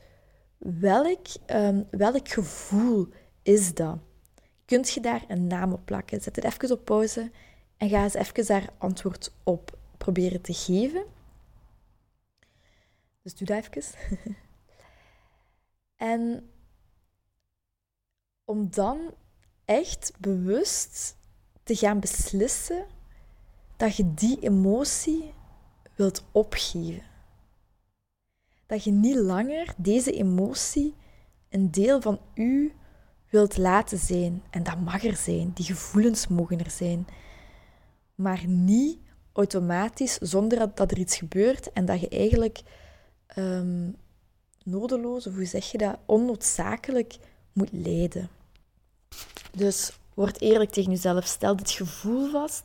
Welk, 0.75 1.27
um, 1.51 1.87
welk 1.91 2.29
gevoel 2.29 3.07
is 3.41 3.73
dat? 3.73 3.97
Kunt 4.65 4.89
je 4.89 4.99
daar 5.01 5.23
een 5.27 5.47
naam 5.47 5.73
op 5.73 5.85
plakken? 5.85 6.21
Zet 6.21 6.35
het 6.35 6.45
even 6.45 6.71
op 6.71 6.85
pauze 6.85 7.31
en 7.77 7.89
ga 7.89 8.03
eens 8.03 8.13
even 8.13 8.45
daar 8.45 8.69
antwoord 8.77 9.33
op 9.43 9.77
proberen 9.97 10.41
te 10.41 10.53
geven. 10.53 11.05
Dus 13.21 13.35
doe 13.35 13.47
dat 13.47 13.69
even. 13.75 13.99
en 16.13 16.49
om 18.45 18.69
dan 18.69 19.13
echt 19.65 20.11
bewust 20.19 21.17
te 21.63 21.75
gaan 21.75 21.99
beslissen 21.99 22.85
dat 23.77 23.95
je 23.95 24.13
die 24.13 24.39
emotie 24.39 25.33
wilt 25.95 26.23
opgeven. 26.31 27.06
Dat 28.67 28.83
je 28.83 28.91
niet 28.91 29.15
langer 29.15 29.73
deze 29.77 30.11
emotie 30.11 30.95
een 31.49 31.71
deel 31.71 32.01
van 32.01 32.19
u 32.33 32.73
wilt 33.29 33.57
laten 33.57 33.97
zijn. 33.97 34.43
En 34.49 34.63
dat 34.63 34.79
mag 34.79 35.03
er 35.03 35.15
zijn, 35.15 35.51
die 35.53 35.65
gevoelens 35.65 36.27
mogen 36.27 36.59
er 36.59 36.71
zijn. 36.71 37.07
Maar 38.15 38.47
niet 38.47 38.99
automatisch 39.33 40.17
zonder 40.17 40.71
dat, 40.73 40.91
er 40.91 40.97
iets 40.97 41.17
gebeurt 41.17 41.71
en 41.71 41.85
dat 41.85 41.99
je 41.99 42.09
eigenlijk 42.09 42.61
um, 43.37 43.95
nodeloos, 44.63 45.27
of 45.27 45.35
hoe 45.35 45.45
zeg 45.45 45.71
je 45.71 45.77
dat, 45.77 45.99
onnoodzakelijk 46.05 47.17
moet 47.53 47.71
lijden. 47.71 48.29
Dus 49.51 49.91
word 50.13 50.41
eerlijk 50.41 50.71
tegen 50.71 50.91
jezelf, 50.91 51.25
stel 51.25 51.55
dit 51.55 51.71
gevoel 51.71 52.31
vast 52.31 52.63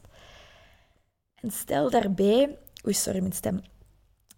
en 1.34 1.50
stel 1.50 1.90
daarbij, 1.90 2.58
oei 2.84 2.94
sorry 2.94 3.20
mijn 3.20 3.32
stem, 3.32 3.60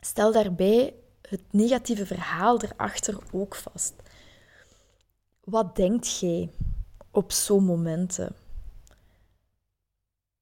stel 0.01 0.33
daarbij 0.33 0.95
het 1.29 1.43
negatieve 1.51 2.07
verhaal 2.07 2.63
erachter 2.63 3.19
ook 3.33 3.55
vast. 3.55 3.95
Wat 5.45 5.77
denkt 5.77 6.19
jij 6.19 6.51
op 7.11 7.33
zo'n 7.33 7.65
momenten? 7.65 8.35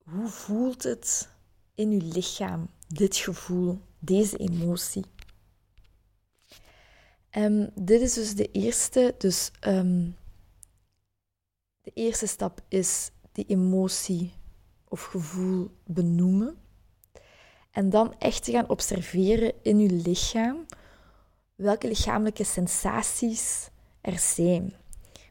Hoe 0.05 0.29
voelt 0.29 0.83
het 0.83 1.29
in 1.75 1.91
je 1.91 2.03
lichaam, 2.03 2.69
dit 2.89 3.17
gevoel, 3.17 3.81
deze 3.99 4.37
emotie? 4.37 5.05
Um, 7.37 7.71
dit 7.75 8.01
is 8.01 8.13
dus 8.13 8.35
de 8.35 8.51
eerste. 8.51 9.15
Dus 9.19 9.51
um, 9.67 10.17
de 11.81 11.91
eerste 11.95 12.27
stap 12.27 12.61
is 12.69 13.11
die 13.33 13.47
emotie 13.47 14.33
of 14.89 15.05
gevoel 15.05 15.71
benoemen. 15.85 16.62
En 17.73 17.91
dan 17.91 18.15
echt 18.19 18.45
te 18.45 18.53
gaan 18.53 18.69
observeren 18.69 19.53
in 19.63 19.79
je 19.79 19.91
lichaam 19.91 20.67
welke 21.55 21.89
lichamelijke 21.89 22.45
sensaties 22.45 23.71
er 24.01 24.19
zijn. 24.19 24.75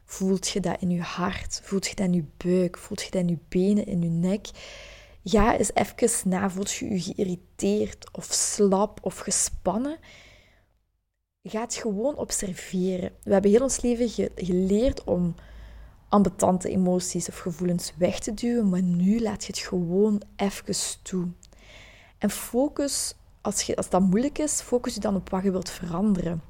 Voelt 0.04 0.48
je 0.48 0.60
dat 0.60 0.80
in 0.80 0.90
je 0.90 1.00
hart? 1.00 1.60
Voelt 1.64 1.86
je 1.86 1.94
dat 1.94 2.06
in 2.06 2.12
je 2.12 2.24
buik? 2.36 2.78
Voelt 2.78 3.02
je 3.02 3.10
dat 3.10 3.20
in 3.20 3.28
je 3.28 3.38
benen, 3.48 3.86
in 3.86 4.02
je 4.02 4.08
nek? 4.08 4.46
Ga 5.24 5.58
eens 5.58 5.74
even 5.74 6.28
na. 6.28 6.50
Voelt 6.50 6.72
je 6.72 6.88
je 6.88 7.00
geïrriteerd 7.00 8.08
of 8.12 8.24
slap 8.24 8.98
of 9.02 9.18
gespannen? 9.18 9.98
Ga 11.42 11.60
het 11.60 11.74
gewoon 11.74 12.16
observeren. 12.16 13.12
We 13.22 13.32
hebben 13.32 13.50
heel 13.50 13.62
ons 13.62 13.80
leven 13.80 14.30
geleerd 14.34 15.04
om 15.04 15.34
ambetante 16.08 16.68
emoties 16.68 17.28
of 17.28 17.38
gevoelens 17.38 17.92
weg 17.96 18.18
te 18.18 18.34
duwen, 18.34 18.68
maar 18.68 18.82
nu 18.82 19.20
laat 19.20 19.44
je 19.44 19.52
het 19.52 19.62
gewoon 19.62 20.22
even 20.36 21.02
toe. 21.02 21.28
En 22.22 22.30
focus, 22.30 23.14
als, 23.40 23.76
als 23.76 23.90
dat 23.90 24.00
moeilijk 24.00 24.38
is, 24.38 24.60
focus 24.60 24.94
je 24.94 25.00
dan 25.00 25.16
op 25.16 25.30
wat 25.30 25.42
je 25.42 25.50
wilt 25.50 25.70
veranderen. 25.70 26.42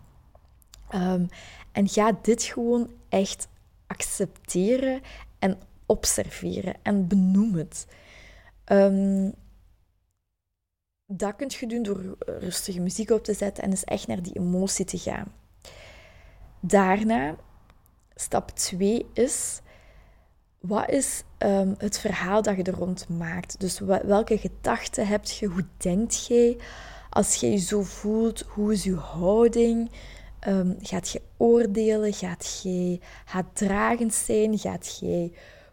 Um, 0.94 1.28
en 1.72 1.88
ga 1.88 2.18
dit 2.22 2.42
gewoon 2.42 2.90
echt 3.08 3.48
accepteren 3.86 5.00
en 5.38 5.58
observeren 5.86 6.74
en 6.82 7.08
benoem 7.08 7.54
het. 7.54 7.86
Um, 8.64 9.34
dat 11.06 11.36
kun 11.36 11.50
je 11.58 11.66
doen 11.66 11.82
door 11.82 12.16
rustige 12.18 12.80
muziek 12.80 13.10
op 13.10 13.24
te 13.24 13.34
zetten 13.34 13.64
en 13.64 13.70
dus 13.70 13.84
echt 13.84 14.06
naar 14.06 14.22
die 14.22 14.38
emotie 14.38 14.84
te 14.84 14.98
gaan. 14.98 15.32
Daarna 16.60 17.36
Stap 18.14 18.50
2 18.50 19.06
is, 19.12 19.60
wat 20.62 20.90
is 20.90 21.22
um, 21.38 21.74
het 21.78 21.98
verhaal 21.98 22.42
dat 22.42 22.56
je 22.56 22.62
er 22.62 22.74
rond 22.74 23.08
maakt? 23.08 23.60
Dus 23.60 23.78
welke 24.04 24.38
gedachten 24.38 25.06
heb 25.06 25.24
je? 25.24 25.46
Hoe 25.46 25.64
denkt 25.76 26.26
jij? 26.26 26.56
Als 27.10 27.34
je 27.34 27.50
je 27.50 27.58
zo 27.58 27.82
voelt, 27.82 28.44
hoe 28.48 28.72
is 28.72 28.84
je 28.84 28.94
houding? 28.94 29.90
Um, 30.48 30.76
gaat 30.82 31.08
je 31.08 31.20
oordelen? 31.36 32.12
Gaat 32.12 32.60
je 32.62 32.98
haatdragend 33.24 34.14
zijn? 34.14 34.58
Gaat 34.58 34.98
je 35.00 35.30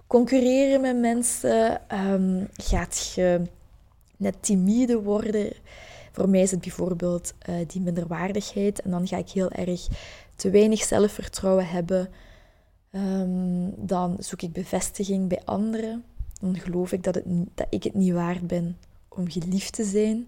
concurreren 0.08 0.81
met 0.81 0.98
mensen? 0.98 1.81
Um, 2.12 2.48
gaat 2.53 3.12
je 3.15 3.41
net 4.17 4.36
timide 4.39 5.01
worden? 5.01 5.51
Voor 6.12 6.29
mij 6.29 6.41
is 6.41 6.51
het 6.51 6.62
bijvoorbeeld 6.62 7.34
uh, 7.50 7.55
die 7.67 7.81
minderwaardigheid. 7.81 8.81
En 8.81 8.91
dan 8.91 9.08
ga 9.08 9.17
ik 9.17 9.29
heel 9.29 9.51
erg 9.51 9.88
te 10.36 10.50
weinig 10.50 10.84
zelfvertrouwen 10.84 11.67
hebben. 11.67 12.10
Um, 12.91 13.74
dan 13.88 14.15
zoek 14.19 14.41
ik 14.41 14.53
bevestiging 14.53 15.27
bij 15.27 15.41
anderen. 15.46 16.03
Dan 16.39 16.60
geloof 16.60 16.91
ik 16.91 17.03
dat, 17.03 17.15
het, 17.15 17.25
dat 17.53 17.67
ik 17.69 17.84
het 17.84 17.93
niet 17.93 18.13
waard 18.13 18.48
ben 18.48 18.77
om 19.08 19.29
geliefd 19.29 19.74
te 19.74 19.84
zijn. 19.84 20.27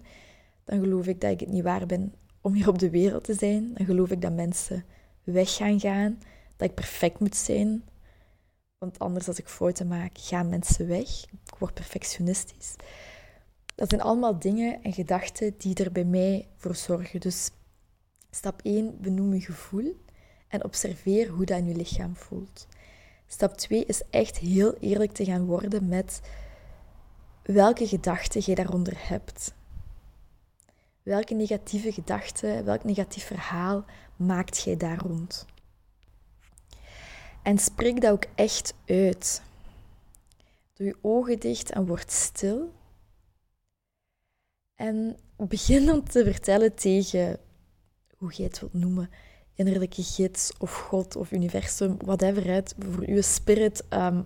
Dan 0.64 0.80
geloof 0.80 1.06
ik 1.06 1.20
dat 1.20 1.30
ik 1.30 1.40
het 1.40 1.48
niet 1.48 1.62
waard 1.62 1.86
ben 1.86 2.14
om 2.40 2.52
hier 2.52 2.68
op 2.68 2.78
de 2.78 2.90
wereld 2.90 3.24
te 3.24 3.34
zijn. 3.34 3.74
Dan 3.74 3.86
geloof 3.86 4.10
ik 4.10 4.20
dat 4.20 4.32
mensen 4.32 4.84
weg 5.24 5.56
gaan 5.56 5.80
gaan. 5.80 6.18
Dat 6.56 6.68
ik 6.68 6.74
perfect 6.74 7.20
moet 7.20 7.36
zijn. 7.36 7.84
Want 8.78 8.98
anders, 8.98 9.28
als 9.28 9.38
ik 9.38 9.48
fouten 9.48 9.88
maak, 9.88 10.18
gaan 10.18 10.48
mensen 10.48 10.88
weg. 10.88 11.24
Ik 11.30 11.54
word 11.58 11.74
perfectionistisch. 11.74 12.74
Dat 13.74 13.88
zijn 13.88 14.00
allemaal 14.02 14.38
dingen 14.38 14.82
en 14.82 14.92
gedachten 14.92 15.54
die 15.58 15.74
er 15.74 15.92
bij 15.92 16.04
mij 16.04 16.48
voor 16.56 16.74
zorgen. 16.74 17.20
Dus 17.20 17.50
stap 18.30 18.60
1, 18.62 19.00
benoem 19.00 19.34
je 19.34 19.40
gevoel 19.40 19.94
en 20.52 20.64
observeer 20.64 21.28
hoe 21.28 21.44
dat 21.44 21.58
in 21.58 21.68
je 21.68 21.74
lichaam 21.74 22.16
voelt. 22.16 22.66
Stap 23.26 23.56
2 23.56 23.84
is 23.84 24.02
echt 24.10 24.38
heel 24.38 24.74
eerlijk 24.74 25.12
te 25.12 25.24
gaan 25.24 25.44
worden 25.44 25.88
met 25.88 26.20
welke 27.42 27.86
gedachten 27.86 28.42
je 28.44 28.54
daaronder 28.54 29.08
hebt. 29.08 29.54
Welke 31.02 31.34
negatieve 31.34 31.92
gedachten, 31.92 32.64
welk 32.64 32.84
negatief 32.84 33.26
verhaal 33.26 33.84
maakt 34.16 34.62
jij 34.62 34.76
daar 34.76 34.98
rond? 34.98 35.46
En 37.42 37.58
spreek 37.58 38.00
dat 38.00 38.12
ook 38.12 38.26
echt 38.34 38.74
uit. 38.86 39.42
Doe 40.72 40.86
je 40.86 40.96
ogen 41.00 41.38
dicht 41.38 41.70
en 41.70 41.86
word 41.86 42.10
stil. 42.10 42.72
En 44.74 45.16
begin 45.36 45.86
dan 45.86 46.02
te 46.02 46.24
vertellen 46.24 46.74
tegen, 46.74 47.38
hoe 48.16 48.32
jij 48.32 48.46
het 48.46 48.60
wilt 48.60 48.72
noemen, 48.72 49.10
innerlijke 49.54 50.02
gids 50.02 50.52
of 50.58 50.72
God 50.74 51.16
of 51.16 51.32
universum, 51.32 51.96
whatever 52.04 52.46
het, 52.46 52.74
voor 52.78 53.04
uw 53.06 53.22
spirit, 53.22 53.84
um, 53.90 54.24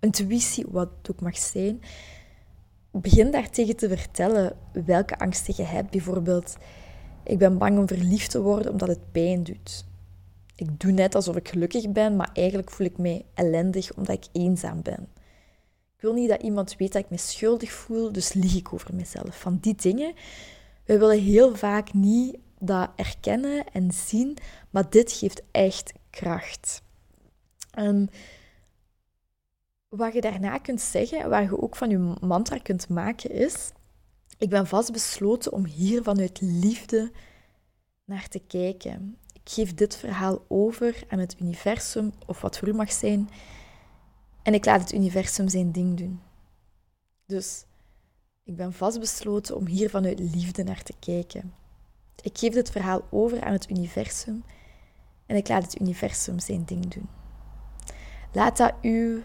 intuïtie, 0.00 0.64
wat 0.68 0.88
ook 1.10 1.20
mag 1.20 1.38
zijn. 1.38 1.80
Begin 2.90 3.30
daartegen 3.30 3.76
te 3.76 3.88
vertellen 3.88 4.56
welke 4.84 5.18
angsten 5.18 5.54
je 5.56 5.62
hebt. 5.62 5.90
Bijvoorbeeld, 5.90 6.56
ik 7.24 7.38
ben 7.38 7.58
bang 7.58 7.78
om 7.78 7.88
verliefd 7.88 8.30
te 8.30 8.40
worden 8.40 8.72
omdat 8.72 8.88
het 8.88 9.12
pijn 9.12 9.42
doet. 9.42 9.86
Ik 10.54 10.80
doe 10.80 10.92
net 10.92 11.14
alsof 11.14 11.36
ik 11.36 11.48
gelukkig 11.48 11.92
ben, 11.92 12.16
maar 12.16 12.30
eigenlijk 12.32 12.70
voel 12.70 12.86
ik 12.86 12.98
mij 12.98 13.24
ellendig 13.34 13.94
omdat 13.94 14.16
ik 14.16 14.26
eenzaam 14.32 14.82
ben. 14.82 15.08
Ik 15.96 16.04
wil 16.04 16.12
niet 16.12 16.28
dat 16.28 16.42
iemand 16.42 16.76
weet 16.76 16.92
dat 16.92 17.02
ik 17.04 17.10
me 17.10 17.16
schuldig 17.16 17.72
voel, 17.72 18.12
dus 18.12 18.32
lieg 18.32 18.56
ik 18.56 18.72
over 18.72 18.94
mezelf. 18.94 19.40
Van 19.40 19.58
die 19.60 19.74
dingen. 19.74 20.14
We 20.84 20.98
willen 20.98 21.22
heel 21.22 21.56
vaak 21.56 21.92
niet 21.92 22.38
dat 22.60 22.90
erkennen 22.96 23.72
en 23.72 23.92
zien, 23.92 24.36
maar 24.70 24.90
dit 24.90 25.12
geeft 25.12 25.42
echt 25.50 25.92
kracht. 26.10 26.82
Wat 29.88 30.12
je 30.12 30.20
daarna 30.20 30.58
kunt 30.58 30.80
zeggen, 30.80 31.28
waar 31.28 31.42
je 31.42 31.62
ook 31.62 31.76
van 31.76 31.90
je 31.90 31.98
mantra 32.20 32.58
kunt 32.58 32.88
maken, 32.88 33.30
is: 33.30 33.70
Ik 34.38 34.48
ben 34.48 34.66
vastbesloten 34.66 35.52
om 35.52 35.64
hier 35.64 36.02
vanuit 36.02 36.40
liefde 36.40 37.12
naar 38.04 38.28
te 38.28 38.38
kijken. 38.38 39.16
Ik 39.32 39.50
geef 39.54 39.74
dit 39.74 39.96
verhaal 39.96 40.44
over 40.48 41.04
aan 41.08 41.18
het 41.18 41.40
universum, 41.40 42.12
of 42.26 42.40
wat 42.40 42.58
voor 42.58 42.68
u 42.68 42.72
mag 42.72 42.92
zijn, 42.92 43.30
en 44.42 44.54
ik 44.54 44.64
laat 44.64 44.80
het 44.80 44.92
universum 44.92 45.48
zijn 45.48 45.72
ding 45.72 45.96
doen. 45.96 46.20
Dus 47.26 47.64
ik 48.44 48.56
ben 48.56 48.72
vastbesloten 48.72 49.56
om 49.56 49.66
hier 49.66 49.90
vanuit 49.90 50.18
liefde 50.18 50.62
naar 50.62 50.82
te 50.82 50.94
kijken. 50.98 51.54
Ik 52.22 52.38
geef 52.38 52.52
dit 52.52 52.70
verhaal 52.70 53.02
over 53.10 53.42
aan 53.42 53.52
het 53.52 53.70
universum 53.70 54.44
en 55.26 55.36
ik 55.36 55.48
laat 55.48 55.62
het 55.62 55.80
universum 55.80 56.38
zijn 56.38 56.64
ding 56.64 56.88
doen. 56.88 57.08
Laat 58.32 58.56
dat 58.56 58.74
uw, 58.82 59.22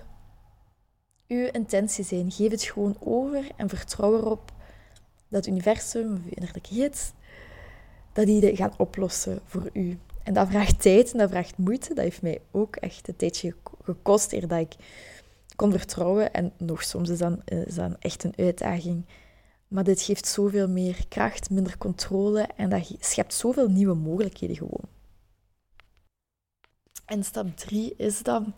uw 1.28 1.48
intentie 1.52 2.04
zijn. 2.04 2.32
Geef 2.32 2.52
het 2.52 2.64
gewoon 2.64 2.98
over 3.00 3.48
en 3.56 3.70
vertrouw 3.70 4.18
erop 4.18 4.52
dat 5.28 5.46
het 5.46 5.48
universum 5.48 6.14
of 6.14 6.20
uw 6.20 6.30
innerlijke 6.30 6.74
gids, 6.74 7.12
dat 8.14 8.26
die 8.26 8.46
het 8.46 8.58
gaan 8.58 8.74
oplossen 8.78 9.40
voor 9.46 9.70
u. 9.74 10.00
En 10.24 10.34
dat 10.34 10.48
vraagt 10.48 10.82
tijd 10.82 11.12
en 11.12 11.18
dat 11.18 11.30
vraagt 11.30 11.58
moeite. 11.58 11.94
Dat 11.94 12.04
heeft 12.04 12.22
mij 12.22 12.42
ook 12.52 12.76
echt 12.76 13.08
een 13.08 13.16
tijdje 13.16 13.56
gekost 13.84 14.32
eer 14.32 14.48
dat 14.48 14.60
ik 14.60 14.76
kon 15.56 15.72
vertrouwen. 15.72 16.34
En 16.34 16.54
nog 16.58 16.84
soms 16.84 17.10
is 17.10 17.18
dat, 17.18 17.40
is 17.46 17.76
dat 17.76 17.96
echt 18.00 18.24
een 18.24 18.34
uitdaging. 18.38 19.06
Maar 19.74 19.84
dit 19.84 20.02
geeft 20.02 20.28
zoveel 20.28 20.68
meer 20.68 21.08
kracht, 21.08 21.50
minder 21.50 21.78
controle 21.78 22.42
en 22.56 22.70
dat 22.70 22.96
schept 23.00 23.34
zoveel 23.34 23.70
nieuwe 23.70 23.94
mogelijkheden 23.94 24.56
gewoon. 24.56 24.90
En 27.06 27.24
stap 27.24 27.58
drie 27.58 27.96
is 27.96 28.24
dan, 28.24 28.54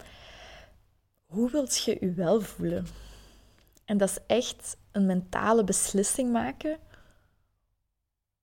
hoe 1.26 1.52
wilt 1.52 1.84
je 1.84 1.98
je 2.00 2.12
wel 2.12 2.42
voelen? 2.42 2.86
En 3.86 3.98
dat 3.98 4.10
is 4.10 4.18
echt 4.28 4.78
een 4.92 5.06
mentale 5.06 5.64
beslissing 5.64 6.32
maken 6.32 6.78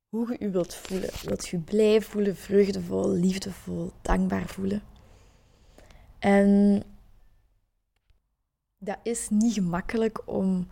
hoe 0.08 0.30
je 0.30 0.36
je 0.44 0.50
wilt 0.50 0.74
voelen. 0.74 1.10
Wilt 1.22 1.48
je 1.48 1.56
je 1.56 1.62
blij 1.62 2.00
voelen, 2.00 2.36
vreugdevol, 2.36 3.10
liefdevol, 3.10 3.92
dankbaar 4.02 4.46
voelen? 4.46 4.82
En 6.18 6.82
dat 8.78 8.98
is 9.02 9.28
niet 9.28 9.52
gemakkelijk 9.52 10.28
om 10.28 10.68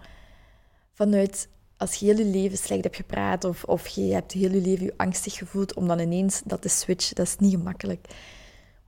vanuit 0.92 1.49
als 1.80 1.94
je 1.94 2.06
heel 2.06 2.16
je 2.16 2.25
leven 2.25 2.58
slecht 2.58 2.84
hebt 2.84 2.96
gepraat 2.96 3.44
of, 3.44 3.64
of 3.64 3.87
je 3.87 4.12
hebt 4.12 4.32
heel 4.32 4.50
je 4.50 4.60
leven 4.60 4.84
je 4.84 4.94
angstig 4.96 5.34
gevoeld, 5.34 5.75
om 5.75 5.88
dan 5.88 5.99
ineens 5.99 6.42
dat 6.44 6.62
te 6.62 6.68
switchen, 6.68 7.16
dat 7.16 7.26
is 7.26 7.37
niet 7.37 7.54
gemakkelijk. 7.54 8.08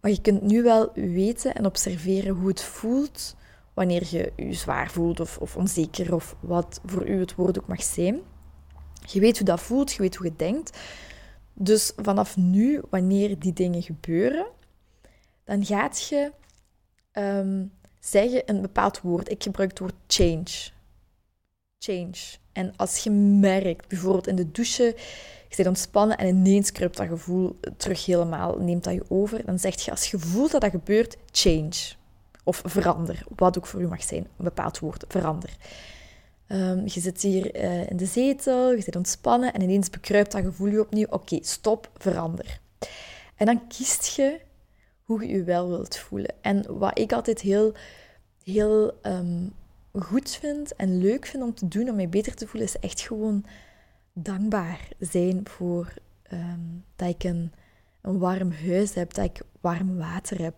Maar 0.00 0.11
je 0.11 0.20
kunt 0.20 0.42
nu 0.42 0.62
wel 0.62 0.92
weten 0.94 1.54
en 1.54 1.66
observeren 1.66 2.34
hoe 2.34 2.49
het 2.49 2.62
voelt 2.62 3.37
wanneer 3.75 4.06
je 4.11 4.32
je 4.37 4.52
zwaar 4.52 4.90
voelt 4.90 5.20
of, 5.20 5.38
of 5.38 5.56
onzeker 5.56 6.14
of 6.14 6.37
wat 6.40 6.80
voor 6.84 7.08
u 7.08 7.20
het 7.20 7.34
woord 7.34 7.58
ook 7.58 7.66
mag 7.66 7.82
zijn. 7.82 8.20
Je 9.06 9.20
weet 9.20 9.37
hoe 9.37 9.46
dat 9.46 9.61
voelt, 9.61 9.92
je 9.92 10.02
weet 10.02 10.16
hoe 10.16 10.26
je 10.26 10.37
denkt. 10.37 10.78
Dus 11.54 11.92
vanaf 11.96 12.37
nu, 12.37 12.80
wanneer 12.90 13.38
die 13.38 13.52
dingen 13.52 13.82
gebeuren, 13.82 14.46
dan 15.44 15.64
gaat 15.64 16.08
je 16.08 16.32
um, 17.12 17.72
zeggen 18.00 18.42
een 18.46 18.61
bepaald 18.61 19.00
woord. 19.00 19.30
Ik 19.30 19.42
gebruik 19.42 19.70
het 19.70 19.78
woord 19.78 19.94
change. 20.06 20.70
Change. 21.78 22.40
En 22.52 22.73
als 22.76 22.99
je 22.99 23.11
merkt, 23.11 23.88
bijvoorbeeld 23.88 24.26
in 24.26 24.37
de 24.37 24.50
douche, 24.50 24.94
je 25.49 25.54
zit 25.54 25.66
ontspannen 25.66 26.18
en 26.18 26.26
ineens 26.26 26.73
kruipt 26.73 26.97
dat 26.97 27.06
gevoel 27.06 27.59
terug 27.76 28.06
helemaal, 28.06 28.59
neemt 28.59 28.85
dat 28.85 28.94
je 28.94 29.04
over, 29.09 29.44
dan 29.44 29.59
zeg 29.59 29.80
je 29.80 29.90
als 29.90 30.11
je 30.11 30.18
voelt 30.18 30.50
dat 30.50 30.61
dat 30.61 30.71
gebeurt, 30.71 31.16
change. 31.30 31.73
Of 32.44 32.62
verander, 32.64 33.25
wat 33.37 33.59
ook 33.59 33.66
voor 33.66 33.80
u 33.80 33.88
mag 33.88 34.02
zijn, 34.02 34.26
een 34.37 34.44
bepaald 34.44 34.78
woord, 34.78 35.04
verander. 35.09 35.56
Um, 36.49 36.82
je 36.85 37.00
zit 37.00 37.23
hier 37.23 37.56
uh, 37.56 37.90
in 37.90 37.97
de 37.97 38.06
zetel, 38.06 38.73
je 38.73 38.82
zit 38.82 38.97
ontspannen 38.97 39.52
en 39.52 39.62
ineens 39.62 39.90
bekruipt 39.90 40.32
dat 40.32 40.44
gevoel 40.44 40.68
je 40.68 40.80
opnieuw. 40.80 41.06
Oké, 41.11 41.38
stop, 41.40 41.90
verander. 41.97 42.61
En 43.37 43.47
dan 43.47 43.66
kiest 43.68 44.06
je 44.16 44.40
hoe 45.04 45.26
je 45.26 45.32
je 45.37 45.44
wel 45.44 45.68
wilt 45.68 45.97
voelen. 45.97 46.35
En 46.40 46.78
wat 46.78 46.99
ik 46.99 47.12
altijd 47.12 47.40
heel, 47.40 47.73
heel 48.44 48.92
um, 49.02 49.52
goed 49.92 50.30
vind 50.30 50.76
en 50.76 50.99
leuk 50.99 51.26
vind 51.26 51.42
om 51.42 51.54
te 51.54 51.68
doen, 51.68 51.88
om 51.88 51.96
mij 51.96 52.08
beter 52.08 52.34
te 52.34 52.46
voelen, 52.46 52.68
is 52.68 52.78
echt 52.78 53.00
gewoon 53.00 53.44
dankbaar 54.12 54.88
zijn 54.99 55.49
voor 55.49 55.94
um, 56.32 56.84
dat 56.96 57.08
ik 57.08 57.25
een, 57.25 57.52
een 58.00 58.18
warm 58.18 58.52
huis 58.52 58.94
heb, 58.94 59.14
dat 59.14 59.25
ik 59.25 59.42
warm 59.61 59.96
water 59.96 60.42
heb, 60.42 60.54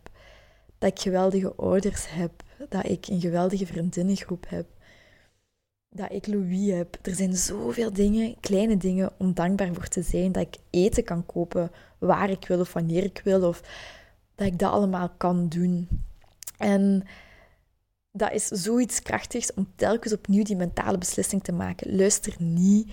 dat 0.79 0.91
ik 0.91 0.99
geweldige 0.99 1.55
ouders 1.55 2.05
heb, 2.09 2.43
dat 2.69 2.89
ik 2.89 3.07
een 3.07 3.21
geweldige 3.21 3.67
vriendinnengroep 3.67 4.45
heb, 4.49 4.67
dat 5.95 6.13
ik 6.13 6.27
Louis 6.27 6.71
heb. 6.71 6.99
Er 7.03 7.15
zijn 7.15 7.37
zoveel 7.37 7.93
dingen, 7.93 8.41
kleine 8.41 8.77
dingen, 8.77 9.13
om 9.19 9.35
dankbaar 9.35 9.75
voor 9.75 9.89
te 9.89 10.03
zijn. 10.03 10.33
Dat 10.33 10.43
ik 10.43 10.57
eten 10.71 11.05
kan 11.05 11.27
kopen 11.27 11.71
waar 11.99 12.31
ik 12.31 12.47
wil 12.47 12.61
of 12.61 12.73
wanneer 12.73 13.05
ik 13.05 13.21
wil. 13.25 13.49
Of 13.49 13.63
dat 14.35 14.47
ik 14.47 14.59
dat 14.59 14.73
allemaal 14.73 15.09
kan 15.17 15.49
doen. 15.49 15.89
En 16.59 17.03
dat 18.17 18.33
is 18.33 18.47
zoiets 18.47 19.03
krachtigs 19.03 19.55
om 19.55 19.73
telkens 19.77 20.13
opnieuw 20.13 20.43
die 20.43 20.57
mentale 20.57 20.99
beslissing 20.99 21.43
te 21.45 21.53
maken. 21.53 21.97
Luister 21.97 22.35
niet 22.39 22.93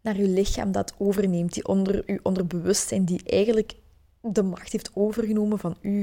naar 0.00 0.16
je 0.16 0.28
lichaam 0.28 0.72
dat 0.72 0.94
overneemt, 0.98 1.52
die 1.52 1.66
onder 1.66 2.12
je 2.12 2.20
onderbewustzijn, 2.22 3.04
die 3.04 3.22
eigenlijk 3.26 3.74
de 4.20 4.42
macht 4.42 4.72
heeft 4.72 4.90
overgenomen 4.94 5.58
van 5.58 5.76
u. 5.80 5.98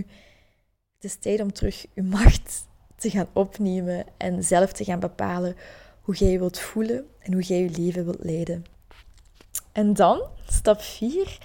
Het 0.95 1.03
is 1.03 1.15
tijd 1.15 1.41
om 1.41 1.53
terug 1.53 1.85
uw 1.95 2.03
macht 2.03 2.67
te 2.95 3.09
gaan 3.09 3.27
opnemen 3.33 4.05
en 4.17 4.43
zelf 4.43 4.71
te 4.71 4.83
gaan 4.83 4.99
bepalen 4.99 5.55
hoe 6.01 6.15
jij 6.15 6.31
je 6.31 6.39
wilt 6.39 6.59
voelen 6.59 7.05
en 7.19 7.33
hoe 7.33 7.41
jij 7.41 7.59
je 7.61 7.69
leven 7.69 8.05
wilt 8.05 8.23
leiden. 8.23 8.65
En 9.71 9.93
dan, 9.93 10.21
stap 10.47 10.81
4, 10.81 11.37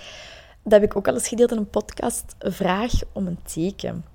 dat 0.62 0.72
heb 0.72 0.83
ik 0.83 0.96
ook 0.96 1.09
al 1.09 1.14
eens 1.14 1.29
gedeeld 1.29 1.51
in 1.51 1.57
een 1.57 1.70
podcast, 1.70 2.35
vraag 2.38 2.92
om 3.12 3.27
een 3.27 3.42
teken. 3.42 4.12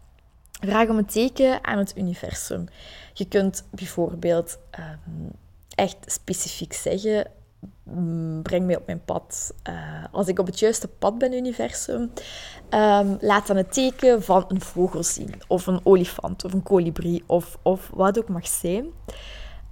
Vraag 0.59 0.89
om 0.89 0.97
een 0.97 1.05
teken 1.05 1.63
aan 1.63 1.77
het 1.77 1.97
universum. 1.97 2.65
Je 3.13 3.25
kunt 3.25 3.63
bijvoorbeeld 3.69 4.57
um, 4.79 5.31
echt 5.75 5.97
specifiek 6.05 6.73
zeggen: 6.73 7.27
mm, 7.83 8.41
breng 8.41 8.65
mij 8.65 8.77
op 8.77 8.85
mijn 8.85 9.05
pad. 9.05 9.53
Uh, 9.69 10.03
als 10.11 10.27
ik 10.27 10.39
op 10.39 10.45
het 10.45 10.59
juiste 10.59 10.87
pad 10.87 11.17
ben, 11.17 11.33
universum, 11.33 12.11
um, 12.69 13.17
laat 13.21 13.47
dan 13.47 13.57
het 13.57 13.73
teken 13.73 14.23
van 14.23 14.45
een 14.47 14.61
vogel 14.61 15.03
zien, 15.03 15.41
of 15.47 15.67
een 15.67 15.81
olifant, 15.83 16.45
of 16.45 16.53
een 16.53 16.63
kolibrie, 16.63 17.23
of, 17.25 17.57
of 17.61 17.89
wat 17.93 18.19
ook 18.19 18.29
mag 18.29 18.47
zijn. 18.47 18.85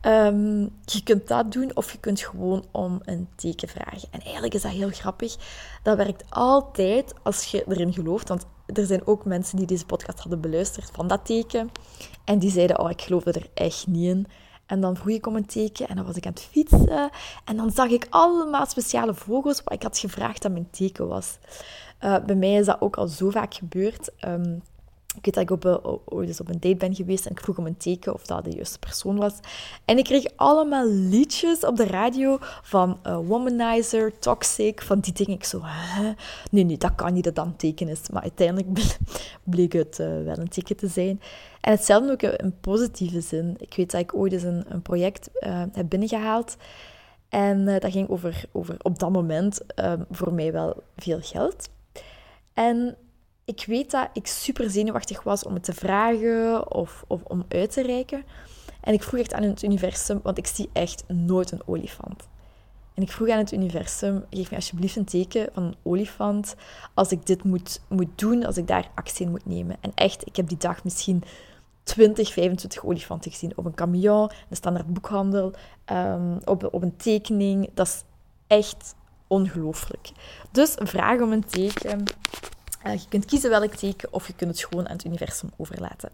Um, 0.02 0.70
je 0.86 1.04
kunt 1.04 1.28
dat 1.28 1.52
doen 1.52 1.76
of 1.76 1.92
je 1.92 1.98
kunt 1.98 2.20
gewoon 2.20 2.66
om 2.72 3.00
een 3.04 3.28
teken 3.36 3.68
vragen. 3.68 4.08
En 4.12 4.20
eigenlijk 4.20 4.54
is 4.54 4.62
dat 4.62 4.72
heel 4.72 4.90
grappig. 4.90 5.36
Dat 5.84 5.98
werkt 5.98 6.24
altijd 6.30 7.14
als 7.24 7.44
je 7.44 7.64
erin 7.68 7.94
gelooft. 7.94 8.28
Want 8.28 8.46
er 8.66 8.86
zijn 8.86 9.08
ook 9.08 9.26
mensen 9.26 9.58
die 9.58 9.66
deze 9.66 9.86
podcast 9.86 10.20
hadden 10.20 10.42
beluisterd 10.42 10.90
van 10.94 11.08
dat 11.08 11.26
teken. 11.26 11.72
En 12.24 12.40
die 12.40 12.52
zeiden, 12.52 12.80
oh, 12.80 12.90
ik 12.90 13.02
geloof 13.02 13.26
er 13.26 13.50
echt 13.54 13.88
niet 13.88 14.10
in. 14.10 14.28
En 14.66 14.82
dan 14.82 14.96
vroeg 14.96 15.16
ik 15.16 15.28
om 15.28 15.36
een 15.36 15.46
teken 15.46 15.88
en 15.88 15.96
dan 15.96 16.06
was 16.06 16.16
ik 16.16 16.26
aan 16.26 16.32
het 16.32 16.42
fietsen. 16.42 17.10
En 17.46 17.58
dan 17.58 17.72
zag 17.72 17.90
ik 17.90 18.08
allemaal 18.10 18.66
speciale 18.66 19.14
vogels 19.14 19.62
waar 19.64 19.74
ik 19.74 19.84
had 19.84 19.98
gevraagd 19.98 20.42
dat 20.42 20.52
mijn 20.52 20.70
teken 20.70 21.08
was. 21.08 21.38
Uh, 22.02 22.18
bij 22.26 22.36
mij 22.36 22.54
is 22.54 22.66
dat 22.66 22.82
ook 22.82 22.98
al 22.98 23.08
zo 23.08 23.30
vaak 23.30 23.54
gebeurd. 23.54 24.12
Um, 24.28 24.62
ik 25.16 25.26
weet 25.26 25.48
dat 25.48 25.64
ik 25.64 25.80
ooit 26.06 26.28
eens 26.28 26.40
op 26.40 26.50
een 26.50 26.60
date 26.60 26.76
ben 26.76 26.96
geweest 26.96 27.26
en 27.26 27.32
ik 27.32 27.40
vroeg 27.40 27.58
om 27.58 27.66
een 27.66 27.78
teken 27.78 28.14
of 28.14 28.26
dat 28.26 28.44
de 28.44 28.52
juiste 28.52 28.80
persoon 28.80 29.16
was. 29.16 29.34
En 29.86 29.98
ik 29.98 30.04
kreeg 30.04 30.26
allemaal 30.36 30.90
liedjes 30.90 31.66
op 31.66 31.76
de 31.76 31.86
radio 31.86 32.38
van 32.62 33.00
uh, 33.08 33.18
Womanizer, 33.28 34.20
Toxic, 34.20 34.82
van 34.82 35.00
die 35.00 35.14
dingen. 35.14 35.34
Ik 35.34 35.44
zo? 35.44 35.62
Nee, 36.52 36.64
nee, 36.64 36.78
dat 36.78 36.96
kan 36.96 37.14
niet 37.14 37.24
dat 37.24 37.36
dat 37.36 37.46
een 37.46 37.56
teken 37.56 37.88
is. 37.88 38.10
Maar 38.12 38.22
uiteindelijk 38.22 38.68
bleek 39.44 39.74
het 39.74 40.00
uh, 40.00 40.08
wel 40.24 40.38
een 40.38 40.50
teken 40.50 40.76
te 40.76 40.88
zijn. 40.88 41.22
En 41.62 41.72
hetzelfde 41.72 42.12
ook 42.12 42.22
in 42.22 42.60
positieve 42.62 43.22
zin. 43.22 43.56
Ik 43.58 43.74
weet 43.76 43.92
dat 43.92 44.02
ik 44.02 44.16
ooit 44.16 44.34
eens 44.34 44.44
een, 44.44 44.66
een 44.68 44.82
project 44.82 45.30
uh, 45.40 45.64
heb 45.72 45.90
binnengehaald. 45.90 46.56
En 47.30 47.66
dat 47.66 47.92
ging 47.92 48.10
over, 48.10 48.46
over 48.52 48.76
op 48.82 49.00
dat 49.00 49.12
moment 49.12 49.62
voor 50.12 50.34
mij 50.34 50.52
wel 50.52 50.84
veel 50.96 51.20
geld. 51.22 51.70
En 52.54 52.98
ik 53.46 53.64
weet 53.68 53.92
dat 53.92 54.10
ik 54.14 54.28
super 54.28 54.70
zenuwachtig 54.70 55.24
was 55.24 55.44
om 55.44 55.54
het 55.54 55.64
te 55.64 55.74
vragen 55.74 56.72
of, 56.72 57.04
of 57.08 57.22
om 57.24 57.46
uit 57.48 57.72
te 57.72 57.82
reiken. 57.82 58.24
En 58.82 58.94
ik 58.94 59.04
vroeg 59.04 59.20
echt 59.20 59.34
aan 59.34 59.44
het 59.44 59.64
universum, 59.64 60.20
want 60.24 60.38
ik 60.38 60.48
zie 60.48 60.70
echt 60.74 61.04
nooit 61.08 61.52
een 61.52 61.62
olifant. 61.66 62.28
En 62.94 63.04
ik 63.04 63.12
vroeg 63.12 63.30
aan 63.30 63.38
het 63.38 63.52
universum, 63.52 64.26
geef 64.30 64.50
me 64.50 64.56
alsjeblieft 64.56 64.96
een 64.96 65.06
teken 65.06 65.50
van 65.54 65.64
een 65.64 65.76
olifant 65.84 66.56
als 66.94 67.12
ik 67.12 67.26
dit 67.26 67.44
moet, 67.44 67.82
moet 67.90 68.10
doen, 68.16 68.46
als 68.46 68.58
ik 68.58 68.68
daar 68.68 68.92
actie 68.96 69.26
in 69.26 69.32
moet 69.32 69.46
nemen. 69.46 69.78
En 69.82 69.92
echt, 69.96 70.28
ik 70.28 70.36
heb 70.36 70.48
die 70.48 70.58
dag 70.58 70.84
misschien 70.84 71.24
20, 71.84 72.34
25 72.34 72.86
olifanten 72.86 73.32
gezien 73.32 73.52
op 73.56 73.66
een 73.66 73.76
camion, 73.76 74.32
een 74.50 74.56
standaard 74.56 74.94
boekhandel, 74.94 75.54
um, 75.92 76.40
op, 76.46 76.74
op 76.74 76.82
een 76.82 76.96
tekening. 76.96 77.70
Dat 77.74 77.88
is 77.88 78.04
echt 78.48 78.96
ongelooflijk. 79.28 80.12
Dus 80.52 80.76
vraag 80.78 81.22
om 81.22 81.32
een 81.32 81.46
teken 81.46 82.04
je 82.92 83.08
kunt 83.10 83.26
kiezen 83.26 83.50
welk 83.50 83.74
teken 83.74 84.14
of 84.14 84.28
je 84.28 84.34
kunt 84.34 84.52
het 84.52 84.66
gewoon 84.66 84.88
aan 84.88 84.96
het 84.96 85.06
universum 85.06 85.50
overlaten. 85.58 86.12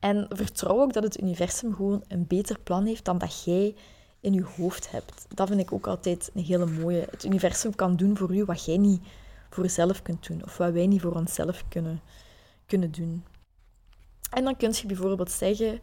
En 0.00 0.26
vertrouw 0.28 0.80
ook 0.80 0.92
dat 0.92 1.02
het 1.02 1.20
universum 1.20 1.74
gewoon 1.74 2.04
een 2.08 2.26
beter 2.26 2.58
plan 2.58 2.86
heeft 2.86 3.04
dan 3.04 3.18
dat 3.18 3.44
jij 3.44 3.74
in 4.20 4.32
je 4.32 4.44
hoofd 4.44 4.90
hebt. 4.90 5.26
Dat 5.34 5.48
vind 5.48 5.60
ik 5.60 5.72
ook 5.72 5.86
altijd 5.86 6.30
een 6.34 6.44
hele 6.44 6.66
mooie. 6.66 7.06
Het 7.10 7.24
universum 7.24 7.74
kan 7.74 7.96
doen 7.96 8.16
voor 8.16 8.36
u 8.36 8.44
wat 8.44 8.64
jij 8.64 8.76
niet 8.76 9.02
voor 9.50 9.64
jezelf 9.64 10.02
kunt 10.02 10.26
doen. 10.26 10.44
Of 10.44 10.56
wat 10.56 10.72
wij 10.72 10.86
niet 10.86 11.00
voor 11.00 11.14
onszelf 11.14 11.64
kunnen, 11.68 12.00
kunnen 12.66 12.90
doen. 12.90 13.24
En 14.30 14.44
dan 14.44 14.56
kun 14.56 14.72
je 14.72 14.86
bijvoorbeeld 14.86 15.30
zeggen... 15.30 15.80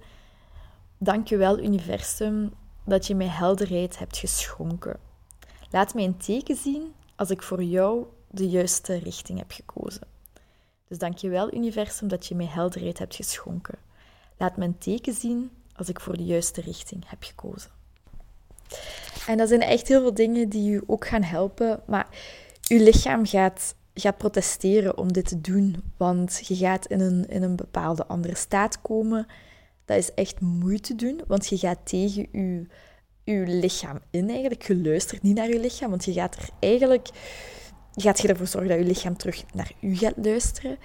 Dankjewel 0.98 1.60
universum 1.60 2.54
dat 2.86 3.08
je 3.08 3.16
mij 3.16 3.28
helderheid 3.28 4.00
hebt 4.00 4.18
geschonken. 4.18 5.00
Laat 5.72 5.94
mij 5.94 6.04
een 6.04 6.18
teken 6.18 6.56
zien 6.56 6.94
als 7.16 7.30
ik 7.30 7.42
voor 7.42 7.64
jou 7.64 8.06
de 8.34 8.50
juiste 8.50 8.96
richting 8.96 9.40
heb 9.40 9.52
gekozen. 9.52 10.08
Dus 10.88 10.98
dank 10.98 11.18
je 11.18 11.30
wel, 11.30 11.54
universum, 11.54 12.08
dat 12.08 12.26
je 12.26 12.36
mij 12.36 12.46
helderheid 12.46 13.00
hebt 13.00 13.16
geschonken. 13.16 13.78
Laat 14.38 14.58
me 14.58 14.66
een 14.66 14.78
teken 14.78 15.14
zien 15.14 15.52
als 15.76 15.90
ik 15.90 16.00
voor 16.00 16.18
de 16.18 16.26
juiste 16.26 16.62
richting 16.62 17.04
heb 17.08 17.24
gekozen. 17.24 17.72
En 19.28 19.38
dat 19.38 19.48
zijn 19.48 19.62
echt 19.62 19.88
heel 19.88 20.02
veel 20.02 20.14
dingen 20.14 20.50
die 20.50 20.72
u 20.72 20.82
ook 20.86 21.08
gaan 21.08 21.24
helpen. 21.24 21.82
Maar 21.86 22.08
uw 22.70 22.84
lichaam 22.84 23.26
gaat, 23.26 23.76
gaat 23.94 24.18
protesteren 24.18 24.98
om 24.98 25.14
dit 25.14 25.28
te 25.28 25.42
doen. 25.42 25.84
Want 25.98 26.42
je 26.48 26.56
gaat 26.56 26.86
in 26.86 27.00
een, 27.00 27.28
in 27.28 27.44
een 27.44 27.56
bepaalde 27.56 28.06
andere 28.06 28.36
staat 28.36 28.82
komen. 28.82 29.28
Dat 29.86 29.98
is 29.98 30.14
echt 30.14 30.42
moeite 30.42 30.96
doen, 30.96 31.22
want 31.28 31.48
je 31.48 31.58
gaat 31.58 31.80
tegen 31.84 32.28
je, 32.32 32.66
je 33.24 33.44
lichaam 33.48 34.00
in 34.10 34.30
eigenlijk. 34.30 34.68
Je 34.68 34.82
luistert 34.82 35.22
niet 35.22 35.36
naar 35.36 35.50
je 35.50 35.60
lichaam, 35.60 35.90
want 35.90 36.06
je 36.06 36.14
gaat 36.14 36.36
er 36.36 36.50
eigenlijk... 36.60 37.10
Gaat 37.96 38.20
je 38.20 38.28
ervoor 38.28 38.48
zorgen 38.48 38.70
dat 38.70 38.80
je 38.80 38.86
lichaam 38.86 39.18
terug 39.18 39.44
naar 39.54 39.72
u 39.82 39.96
gaat 39.96 40.14
luisteren. 40.16 40.78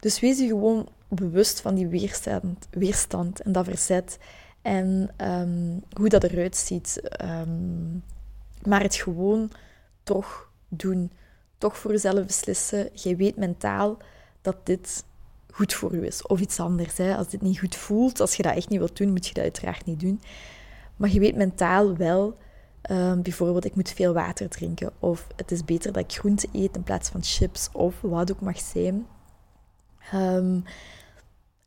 Dus 0.00 0.20
wees 0.20 0.38
je 0.38 0.46
gewoon 0.46 0.88
bewust 1.08 1.60
van 1.60 1.74
die 1.74 1.86
weerstand, 1.86 2.66
weerstand 2.70 3.40
en 3.40 3.52
dat 3.52 3.64
verzet. 3.64 4.18
En 4.62 5.10
um, 5.16 5.82
hoe 5.92 6.08
dat 6.08 6.24
eruit 6.24 6.56
ziet. 6.56 7.02
Um, 7.22 8.02
maar 8.62 8.82
het 8.82 8.94
gewoon 8.94 9.50
toch 10.02 10.50
doen. 10.68 11.12
Toch 11.58 11.78
voor 11.78 11.90
jezelf 11.90 12.26
beslissen. 12.26 12.88
Je 12.92 13.16
weet 13.16 13.36
mentaal 13.36 13.98
dat 14.40 14.56
dit 14.66 15.04
goed 15.50 15.74
voor 15.74 15.94
je 15.94 16.06
is. 16.06 16.26
Of 16.26 16.40
iets 16.40 16.60
anders. 16.60 16.96
Hè. 16.96 17.16
Als 17.16 17.28
dit 17.28 17.42
niet 17.42 17.58
goed 17.58 17.76
voelt, 17.76 18.20
als 18.20 18.34
je 18.34 18.42
dat 18.42 18.54
echt 18.54 18.68
niet 18.68 18.78
wilt 18.78 18.96
doen, 18.96 19.10
moet 19.10 19.26
je 19.26 19.34
dat 19.34 19.42
uiteraard 19.42 19.84
niet 19.84 20.00
doen. 20.00 20.20
Maar 20.96 21.10
je 21.10 21.20
weet 21.20 21.36
mentaal 21.36 21.96
wel, 21.96 22.36
um, 22.90 23.22
bijvoorbeeld, 23.22 23.64
ik 23.64 23.74
moet 23.74 23.90
veel 23.90 24.12
water 24.12 24.48
drinken. 24.48 24.92
Of 24.98 25.26
het 25.36 25.50
is 25.50 25.64
beter 25.64 25.92
dat 25.92 26.02
ik 26.02 26.18
groente 26.18 26.48
eet 26.52 26.76
in 26.76 26.82
plaats 26.82 27.08
van 27.08 27.22
chips. 27.24 27.68
Of 27.72 27.94
wat 28.00 28.32
ook 28.32 28.40
mag 28.40 28.58
zijn. 28.58 29.06
Um, 30.14 30.64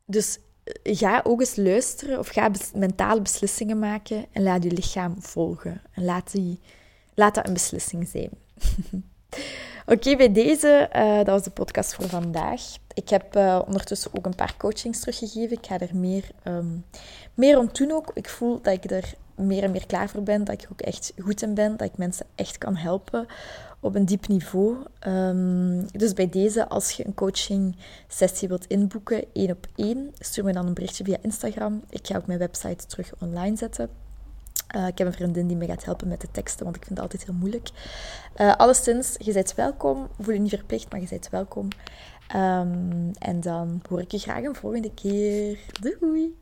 dus 0.06 0.38
ga 0.82 1.20
ook 1.24 1.40
eens 1.40 1.56
luisteren 1.56 2.18
of 2.18 2.28
ga 2.28 2.50
mentale 2.74 3.22
beslissingen 3.22 3.78
maken 3.78 4.26
en 4.32 4.42
laat 4.42 4.62
je 4.62 4.70
lichaam 4.70 5.22
volgen. 5.22 5.82
En 5.92 6.04
laat, 6.04 6.32
die, 6.32 6.60
laat 7.14 7.34
dat 7.34 7.46
een 7.46 7.52
beslissing 7.52 8.08
zijn. 8.08 8.30
Oké, 9.86 10.16
bij 10.16 10.32
deze, 10.32 10.90
uh, 10.96 11.16
dat 11.16 11.26
was 11.26 11.42
de 11.42 11.50
podcast 11.50 11.94
voor 11.94 12.08
vandaag. 12.08 12.62
Ik 12.94 13.08
heb 13.08 13.36
uh, 13.36 13.60
ondertussen 13.66 14.10
ook 14.14 14.26
een 14.26 14.34
paar 14.34 14.54
coachings 14.56 15.00
teruggegeven. 15.00 15.56
Ik 15.56 15.66
ga 15.66 15.78
er 15.78 15.96
meer, 15.96 16.30
um, 16.44 16.84
meer 17.34 17.58
om 17.58 17.68
doen 17.72 17.90
ook. 17.90 18.10
Ik 18.14 18.28
voel 18.28 18.60
dat 18.62 18.74
ik 18.74 18.90
er 18.90 19.14
meer 19.34 19.62
en 19.62 19.70
meer 19.70 19.86
klaar 19.86 20.08
voor 20.08 20.22
ben. 20.22 20.44
Dat 20.44 20.54
ik 20.54 20.62
er 20.62 20.68
ook 20.72 20.80
echt 20.80 21.12
goed 21.18 21.42
in 21.42 21.54
ben. 21.54 21.76
Dat 21.76 21.88
ik 21.88 21.96
mensen 21.96 22.26
echt 22.34 22.58
kan 22.58 22.76
helpen 22.76 23.26
op 23.80 23.94
een 23.94 24.04
diep 24.04 24.28
niveau. 24.28 24.76
Um, 25.06 25.86
dus 25.90 26.12
bij 26.12 26.28
deze, 26.28 26.68
als 26.68 26.90
je 26.90 27.06
een 27.06 27.14
coaching 27.14 27.76
sessie 28.08 28.48
wilt 28.48 28.66
inboeken, 28.66 29.24
één 29.32 29.50
op 29.50 29.66
één, 29.76 30.12
stuur 30.18 30.44
me 30.44 30.52
dan 30.52 30.66
een 30.66 30.74
berichtje 30.74 31.04
via 31.04 31.16
Instagram. 31.20 31.82
Ik 31.90 32.06
ga 32.06 32.16
ook 32.16 32.26
mijn 32.26 32.38
website 32.38 32.86
terug 32.86 33.12
online 33.20 33.56
zetten. 33.56 33.88
Uh, 34.76 34.86
ik 34.86 34.98
heb 34.98 35.06
een 35.06 35.12
vriendin 35.12 35.46
die 35.46 35.56
me 35.56 35.66
gaat 35.66 35.84
helpen 35.84 36.08
met 36.08 36.20
de 36.20 36.30
teksten, 36.30 36.64
want 36.64 36.76
ik 36.76 36.84
vind 36.84 36.98
het 36.98 37.08
altijd 37.08 37.24
heel 37.24 37.38
moeilijk. 37.38 37.70
Uh, 38.36 38.56
alleszins, 38.56 39.14
je 39.18 39.32
bent 39.32 39.54
welkom. 39.54 40.08
Voel 40.20 40.34
je 40.34 40.40
niet 40.40 40.50
verplicht, 40.50 40.90
maar 40.90 41.00
je 41.00 41.08
bent 41.08 41.28
welkom. 41.30 41.68
Um, 42.36 43.10
en 43.18 43.40
dan 43.40 43.82
hoor 43.88 44.00
ik 44.00 44.10
je 44.10 44.18
graag 44.18 44.44
een 44.44 44.54
volgende 44.54 44.94
keer. 44.94 45.58
Doei! 45.80 46.41